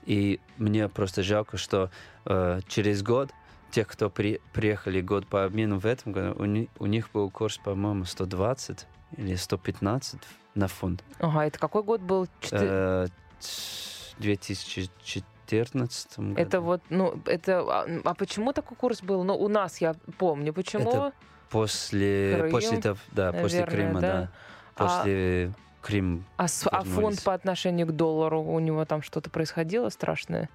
[0.05, 1.91] И мне просто жалко, что
[2.25, 3.29] э, через год
[3.69, 7.29] тех, кто при- приехали год по обмену в этом году, у, ни- у них был
[7.29, 10.19] курс, по-моему, 120 или 115
[10.55, 11.03] на фунт.
[11.19, 12.27] Ага, это какой год был?
[12.41, 13.07] Четы- Э,
[13.39, 16.41] ц- 2014 году.
[16.41, 17.59] Это вот, ну, это...
[17.61, 19.23] А, а почему такой курс был?
[19.23, 20.51] Ну, у нас, я помню.
[20.53, 20.89] Почему?
[20.89, 21.13] Это
[21.51, 24.13] После, Крым, после того, да, после наверное, Крыма, да?
[24.21, 24.29] да.
[24.77, 26.25] А- После Крым.
[26.37, 26.93] А, с- а вернулись.
[26.95, 30.49] фонд по отношению к доллару, у него там что-то происходило страшное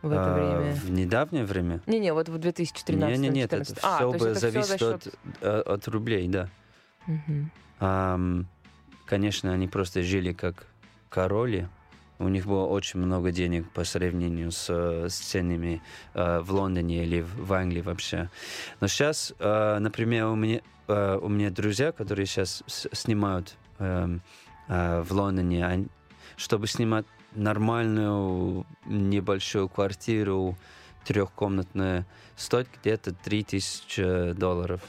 [0.00, 0.72] в это а, время?
[0.74, 1.80] В недавнее время?
[1.86, 3.78] Не-не, вот в 2013 Не, не, нет, это 14.
[3.78, 6.48] все А, есть бы это зависит за счёт- от, э, от рублей, да.
[7.06, 7.50] Мгм.
[7.80, 8.46] Ам,
[9.06, 10.66] конечно, они просто жили как
[11.10, 11.68] короли.
[12.20, 15.80] У них было очень много денег по сравнению с, э, с ценами
[16.12, 18.28] э, в Лондоне или в, в Англии вообще.
[18.80, 24.20] Но сейчас, э, например, у меня, э, у меня друзья, которые сейчас с- снимают эм,
[24.68, 25.88] э, в Лондоне, они-
[26.36, 30.58] чтобы снимать нормальную небольшую квартиру,
[31.06, 32.04] трехкомнатную,
[32.36, 34.82] стоит где-то 3000 долларов.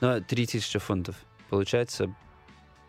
[0.00, 1.14] Ну, 3000 фунтов.
[1.50, 2.12] Получается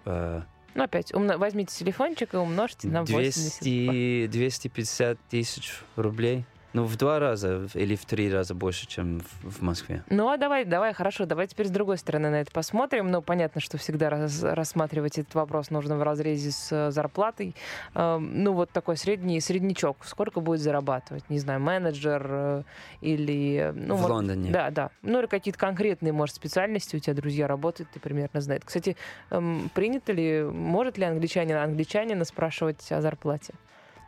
[0.06, 0.42] э,
[0.76, 1.38] Ну, опять, умно...
[1.38, 3.92] возьмите телефончик и умножьте на 82.
[3.92, 6.46] 200, 250 тысяч рублей.
[6.74, 10.04] Ну, в два раза или в три раза больше, чем в, в Москве.
[10.10, 13.10] Ну, а давай, давай, хорошо, давай теперь с другой стороны на это посмотрим.
[13.10, 17.56] Ну, понятно, что всегда раз, рассматривать этот вопрос нужно в разрезе с э, зарплатой.
[17.96, 19.98] Э, ну, вот такой средний среднячок.
[20.06, 21.28] Сколько будет зарабатывать?
[21.30, 22.64] Не знаю, менеджер э,
[23.02, 23.74] или...
[23.76, 24.52] Ну, в вот- Лондоне.
[24.52, 24.92] Да, да.
[25.02, 28.62] Ну, или какие-то конкретные, может, специальности у тебя друзья работают, ты примерно знаешь.
[28.64, 28.96] Кстати,
[29.32, 33.54] эм, принято ли, может ли англичанин англичанина спрашивать о зарплате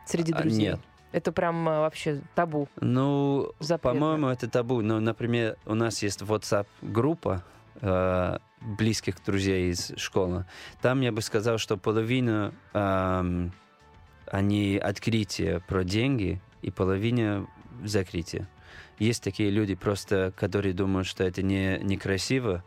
[0.06, 0.68] среди А, друзей?
[0.68, 0.80] нет.
[1.12, 2.68] Это прям э, вообще табу.
[2.80, 4.00] Ну, Запретно.
[4.00, 4.80] по-моему, это табу.
[4.80, 7.44] Но, например, у нас есть WhatsApp-группа
[7.80, 10.46] э, близких друзей из школы.
[10.80, 13.52] Там я бы сказал, что половина эм,
[14.26, 17.46] они открытие про деньги и половина
[17.84, 18.48] закрытие.
[18.98, 22.62] Есть такие люди просто, которые думают, что это не некрасиво.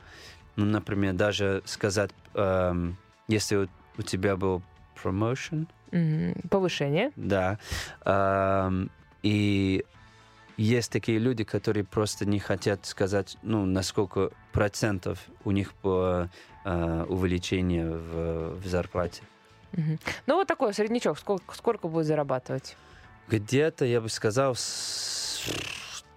[0.55, 3.67] Ну, например, даже сказать, эм, если у,
[3.97, 4.61] у тебя был
[5.03, 6.33] promotion, Мгм.
[6.49, 7.11] Повышение.
[7.15, 7.57] да.
[8.03, 8.89] Ам,
[9.23, 9.85] и
[10.57, 16.29] есть такие люди, которые просто не хотят сказать, ну, на сколько процентов у них по
[16.63, 19.21] а, увеличение в, в зарплате.
[19.73, 19.99] Мгм.
[20.27, 21.17] Ну, вот такой среднячок.
[21.19, 22.77] Сколько, сколько будет зарабатывать?
[23.27, 25.51] Где-то, я бы сказал, с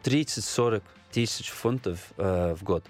[0.05, 2.85] 30-40 тысяч фунтов э, в год.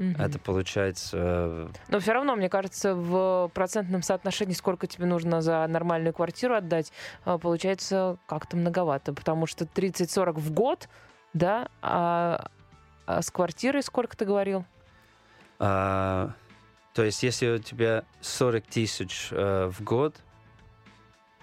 [0.00, 0.18] Мгм.
[0.18, 1.16] Это получается...
[1.20, 6.54] э, Но все равно, мне кажется, в процентном соотношении, сколько тебе нужно за нормальную квартиру
[6.54, 6.90] отдать,
[7.26, 9.12] а, получается как-то многовато.
[9.12, 10.88] Потому что 30-40 в год,
[11.34, 12.48] да, а,
[13.04, 14.64] а с квартирой сколько ты говорил?
[15.58, 16.32] а,
[16.94, 20.16] то есть, если у тебя 40 тысяч э, в год,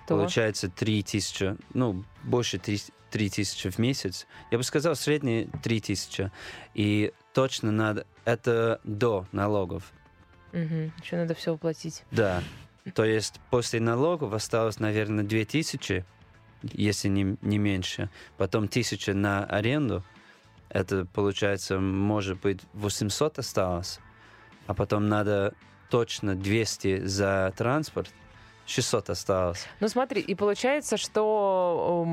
[0.08, 2.80] То- Получается 3 тысячи, ну, больше 3,
[3.30, 4.26] тысячи в месяц.
[4.51, 6.32] Я бы сказал, средний 3 тысячи.
[6.74, 9.93] И точно надо, это до налогов.
[10.53, 10.91] Мгм.
[11.03, 12.03] Еще надо все уплатить.
[12.09, 12.41] Да.
[12.95, 16.03] То есть после налогов осталось, наверное, 2 тысячи,
[16.63, 18.09] если не, не меньше.
[18.38, 20.03] Потом 1000 на аренду.
[20.69, 23.99] Это, получается, может быть, 800 осталось.
[24.65, 25.53] А потом надо
[25.91, 28.09] точно 200 за транспорт.
[28.68, 29.65] 600 осталось.
[29.80, 32.05] Ну смотри, и получается, что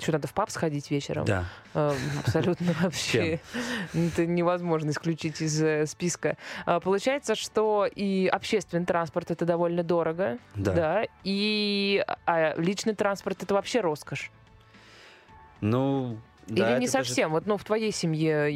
[0.00, 1.24] что надо в паб сходить вечером.
[1.24, 1.44] Да.
[1.74, 1.92] Э,
[2.24, 3.40] Абсолютно вообще.
[3.92, 6.36] Это невозможно исключить из э, списка.
[6.66, 11.02] А, Получается, что и общественный транспорт это довольно дорого, Да.
[11.24, 14.30] и а личный транспорт это вообще роскошь.
[15.60, 17.32] Ну, Или да, не это даже- совсем?
[17.32, 18.48] Вот, ну, в твоей семье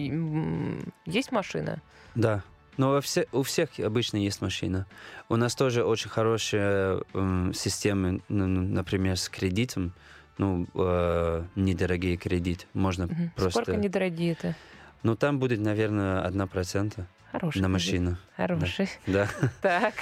[1.07, 1.81] есть машина?
[2.15, 2.43] Да.
[2.79, 4.87] Но во все, у всех обычно есть машина.
[5.29, 9.93] У нас тоже очень хорошая м, система, ну, ну, например, с кредитом.
[10.39, 12.67] Ну, э, недорогие кредит.
[12.73, 13.33] Можно Мгм.
[13.37, 13.63] просто...
[13.63, 14.55] Сколько недорогие это?
[15.03, 17.61] Ну, там будет, наверное, одна процента Хороший.
[17.61, 18.17] на машину.
[18.37, 18.89] Хороший.
[19.07, 19.29] Да.
[19.63, 19.95] Так.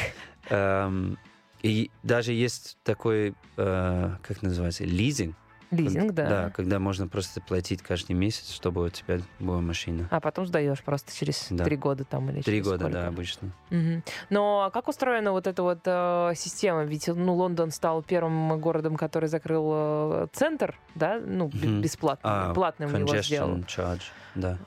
[0.49, 1.19] Эм,
[1.63, 5.37] И даже есть такой, э, как называется, лизинг.
[5.71, 6.29] Лизинг, да.
[6.29, 10.09] Да, когда можно просто платить каждый месяц, чтобы у тебя была машина.
[10.11, 11.65] А потом сдаешь просто через Да.
[11.65, 12.93] три года там или Три года, сколько?
[12.99, 13.51] да, обычно.
[13.71, 14.03] Мгм.
[14.31, 16.85] Но а как устроена вот эта вот э, система?
[16.85, 21.81] Ведь ну, Лондон стал первым городом, который закрыл э, центр, да, ну, Мгм.
[21.83, 23.51] бесплатно, А, платным его сделал.
[23.57, 24.03] Congestion charge,
[24.35, 24.59] да.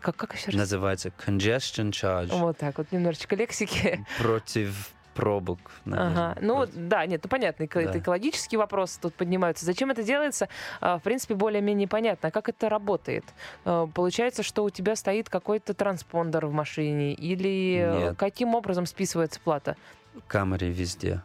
[0.00, 0.54] Как, как еще раз?
[0.54, 2.28] Называется congestion charge.
[2.38, 4.04] Вот так вот, немножечко лексики.
[4.18, 6.30] Против пробок, наверное.
[6.30, 6.38] Ага.
[6.40, 7.98] Ну, Против- да, нет, ну понятно, эко- это Да.
[7.98, 9.66] экологические вопросы тут поднимаются.
[9.66, 10.48] Зачем это делается?
[10.80, 12.28] А, В принципе, более-менее понятно.
[12.28, 13.24] А как это работает?
[13.64, 18.16] А, Получается, что у тебя стоит какой-то транспондер в машине или Нет.
[18.16, 19.76] каким образом списывается плата?
[20.28, 21.20] Камеры везде.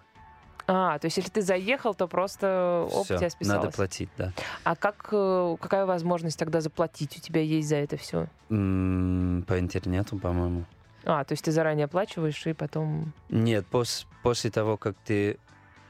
[0.66, 3.64] А, то есть если ты заехал, то просто оп, Всё, тебя списалось.
[3.66, 4.32] надо платить, да.
[4.64, 8.26] А как, э, какая возможность тогда заплатить у тебя есть за это все?
[8.50, 10.64] М, По интернету, по-моему.
[11.06, 13.14] А, то есть ты заранее оплачиваешь и потом...
[13.30, 15.38] Нет, пос- после того, как ты...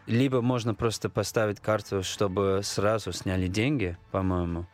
[0.08, 4.66] Либо можно просто поставить карту, чтобы сразу сняли деньги, по-моему.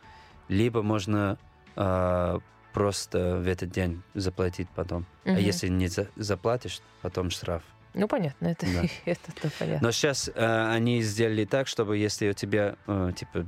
[0.48, 1.38] Либо можно
[1.76, 2.40] а,
[2.72, 5.06] просто в этот день заплатить потом.
[5.24, 5.38] А Мгм.
[5.38, 7.62] если не за- заплатишь, потом штраф.
[7.94, 8.82] Ну, понятно, это, Да.
[9.04, 9.86] это понятно.
[9.88, 13.46] Но сейчас они сделали так, чтобы если у тебя э, типа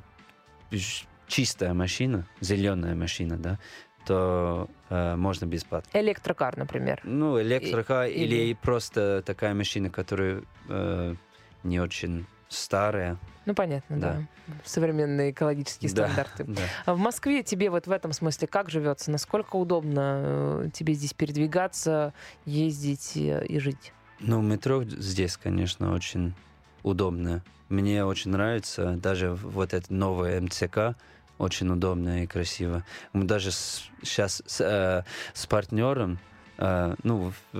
[1.26, 3.58] чистая машина, зеленая машина, да,
[4.04, 5.88] то э, можно бесплатно.
[5.98, 7.00] Электрокар, например.
[7.04, 8.34] Ну, электрока И- или...
[8.36, 11.14] или- просто такая машина, которая э,
[11.62, 13.16] не очень старая.
[13.46, 14.12] Ну, понятно, да.
[14.46, 14.54] Да.
[14.64, 16.44] Современные экологические Да, стандарты.
[16.44, 16.62] да.
[16.84, 19.10] А в Москве тебе вот в этом смысле как живется?
[19.10, 22.12] Насколько удобно э, тебе здесь передвигаться,
[22.44, 23.92] ездить и жить?
[24.20, 26.34] Ну, метро здесь, конечно, очень
[26.82, 27.42] удобно.
[27.68, 28.96] Мне очень нравится.
[28.96, 30.94] Даже вот это новое МЦК
[31.38, 32.84] очень удобно и красиво.
[33.12, 35.04] Мы даже сейчас с, э,
[35.34, 36.18] с партнером,
[36.58, 37.58] э, ну, в-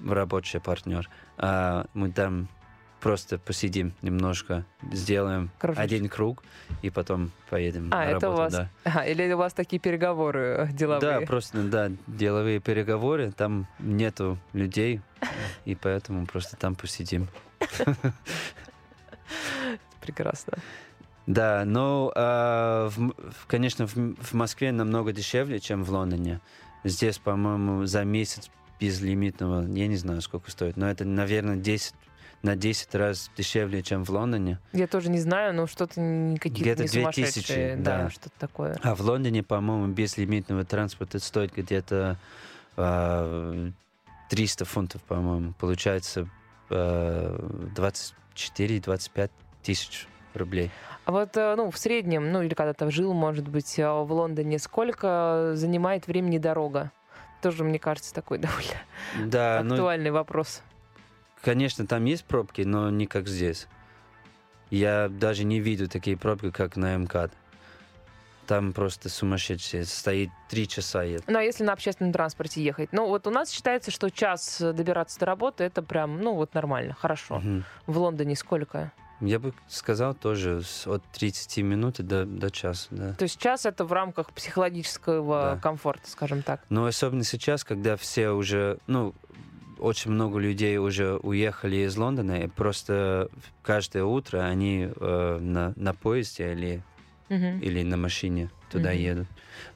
[0.00, 1.08] в- рабочий партнер.
[1.38, 2.48] А мы там
[3.00, 5.84] просто посидим немножко, сделаем Кружочек.
[5.84, 6.42] один круг
[6.82, 8.36] и потом поедем А, на это у работу.
[8.36, 8.52] вас...
[8.52, 8.70] Да.
[8.84, 11.20] Ага, или у вас такие переговоры э, деловые?
[11.20, 15.00] Да, просто, да, деловые переговоры, там нету людей,
[15.66, 17.28] и поэтому просто там посидим.
[20.00, 20.54] Прекрасно.
[21.26, 26.40] Да, но, а, в М- в- конечно, в, в Москве намного дешевле, чем в Лондоне.
[26.84, 31.94] Здесь, по-моему, за месяц безлимитного, я не знаю, сколько стоит, но это, наверное, 10,
[32.42, 34.58] на 10 раз дешевле, чем в Лондоне.
[34.74, 37.76] Я тоже не знаю, но что-то не какие-то Где-то не 2000, сумасшедшие.
[37.76, 38.10] Да, да.
[38.10, 38.78] что-то такое.
[38.82, 42.18] А в Лондоне, по-моему, безлимитного транспорта стоит где-то
[42.76, 43.70] а,
[44.28, 45.54] 300 фунтов, по-моему.
[45.54, 46.28] Получается
[46.68, 47.38] а,
[47.74, 49.30] 24-25
[49.62, 50.06] тысяч
[50.36, 50.70] рублей.
[51.04, 54.58] А вот, э, ну, в среднем, ну, или когда-то жил, может быть, э, в Лондоне,
[54.58, 56.90] сколько занимает времени дорога?
[57.42, 58.70] Тоже, мне кажется, такой довольно
[59.26, 60.62] Да, ну, актуальный вопрос.
[61.42, 63.66] конечно, там есть пробки, но не как здесь.
[64.70, 67.32] Я даже не видел такие пробки, как на МКАД.
[68.46, 69.84] Там просто сумасшедшие.
[69.84, 71.02] Стоит три часа.
[71.02, 71.24] едет.
[71.26, 72.92] Ну, а если на общественном транспорте ехать?
[72.92, 76.94] Ну, вот у нас считается, что час добираться до работы, это прям, ну, вот нормально,
[76.98, 77.36] хорошо.
[77.38, 77.64] Мгм.
[77.86, 78.92] В Лондоне сколько?
[79.20, 83.14] Я бы сказал тоже от 30 минут до, до часа, да.
[83.14, 85.60] То есть час это в рамках психологического Да.
[85.60, 86.62] комфорта, скажем так.
[86.68, 89.14] Но особенно сейчас, когда все уже, ну,
[89.78, 93.28] очень много людей уже уехали из Лондона, и просто
[93.62, 96.82] каждое утро они э, на, на поезде или,
[97.28, 97.58] Мгм.
[97.60, 98.98] или на машине туда Мгм.
[99.00, 99.28] едут.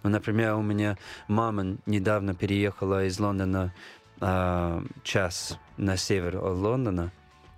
[0.03, 0.97] Ну, например, у меня
[1.28, 3.72] мама недавно переехала из Лондона
[4.20, 7.12] а, час на север от Лондона,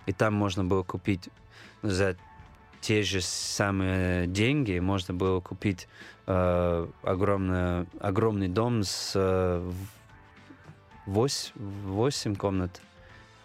[0.07, 1.31] и там можно было купить
[1.83, 2.17] за
[2.81, 5.87] те же самые деньги, можно было купить
[6.27, 9.71] э, огромный, огромный дом с э,
[11.07, 11.53] восемь,
[11.85, 12.81] восемь комнат.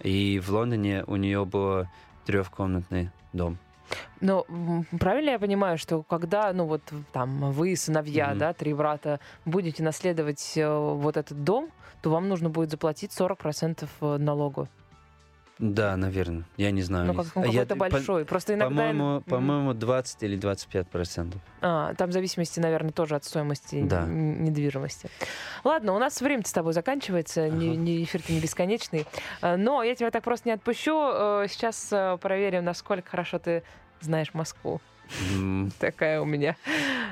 [0.01, 1.87] И в Лондоне у нее был
[2.25, 3.57] трехкомнатный дом.
[4.19, 4.45] Но
[4.99, 6.81] правильно я понимаю, что когда, ну вот
[7.11, 8.39] там вы, сыновья, Мгм.
[8.39, 11.69] да, три брата, будете наследовать э, вот этот дом,
[12.01, 14.67] то вам нужно будет заплатить 40% налогу.
[15.57, 16.43] Да, наверное.
[16.57, 17.05] Я не знаю.
[17.05, 18.25] Ну, не- как, ну, А я- какой-то по- большой.
[18.25, 18.67] Просто иногда...
[18.75, 21.41] По-моему, по-моему, 20 или 25 процентов.
[21.61, 24.05] А, там в зависимости, наверное, тоже от стоимости Да.
[24.05, 25.09] недвижимости.
[25.63, 27.77] Ладно, у нас время с тобой заканчивается, не, Ага.
[27.77, 29.05] не эфир не бесконечный.
[29.41, 30.99] А, Но я тебя так просто не отпущу.
[31.13, 33.63] Э, Сейчас э, проверим, насколько хорошо ты
[34.01, 34.81] знаешь Москву.
[35.79, 36.55] Такая у меня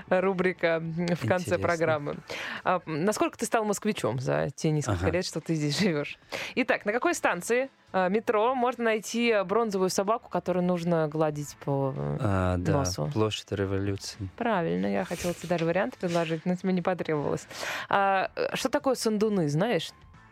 [0.09, 1.57] рубрика в конце Интересно.
[1.59, 2.15] программы.
[2.63, 5.11] А, насколько ты стал москвичом за те несколько Ага.
[5.11, 6.17] лет, что ты здесь живешь?
[6.55, 11.93] Итак, на какой станции а, метро можно найти бронзовую собаку, которую нужно гладить по...
[11.95, 13.09] э, а, да, Носу.
[13.13, 14.17] площадь революции.
[14.35, 17.47] Правильно, я хотела тебе даже вариант предложить, но тебе не потребовалось.
[17.89, 19.91] А, э, что такое сандуны, знаешь?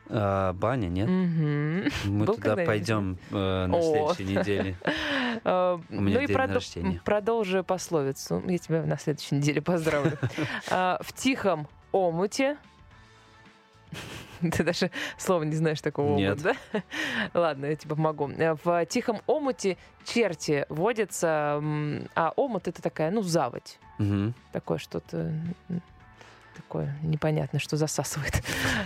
[0.10, 1.08] А, баня, нет?
[1.08, 1.90] Мгм.
[2.06, 3.82] Мы Был туда пойдем э, на О.
[3.82, 4.76] следующей неделе.
[5.44, 7.02] А, У меня ну день продо- рождения.
[7.04, 8.44] продолжи пословицу.
[8.48, 10.18] Я тебя на следующей неделе поздравлю.
[10.70, 12.58] А, В тихом омуте
[14.52, 16.40] ты даже слова не знаешь такого Нет.
[16.44, 16.84] омут, да?
[17.34, 18.30] Ладно, я тебе помогу.
[18.64, 21.60] В тихом омуте черти водятся,
[22.16, 23.80] а омут это такая, ну, заводь.
[24.00, 24.34] Мгм.
[24.52, 25.32] Такое что-то
[26.56, 28.44] такое непонятное, что засасывает,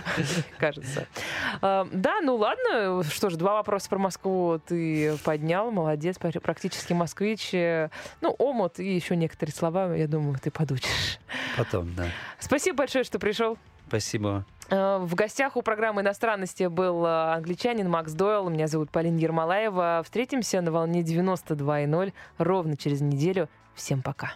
[0.58, 1.06] кажется.
[1.62, 6.92] А, Да, ну ладно, что ж, два вопроса про Москву ты поднял, молодец, пр- практически
[6.92, 7.50] москвич.
[7.52, 11.18] Ну, омут и еще некоторые слова, я думаю, ты подучишь.
[11.56, 12.06] Потом, да.
[12.38, 13.56] Спасибо большое, что пришел.
[13.88, 14.44] Спасибо.
[14.68, 18.48] Э, В гостях у программы «Иностранности» был э, англичанин Макс Дойл.
[18.48, 20.02] Меня зовут Полина Ермолаева.
[20.04, 23.48] Встретимся на волне 92.0 ровно через неделю.
[23.74, 24.32] Всем пока.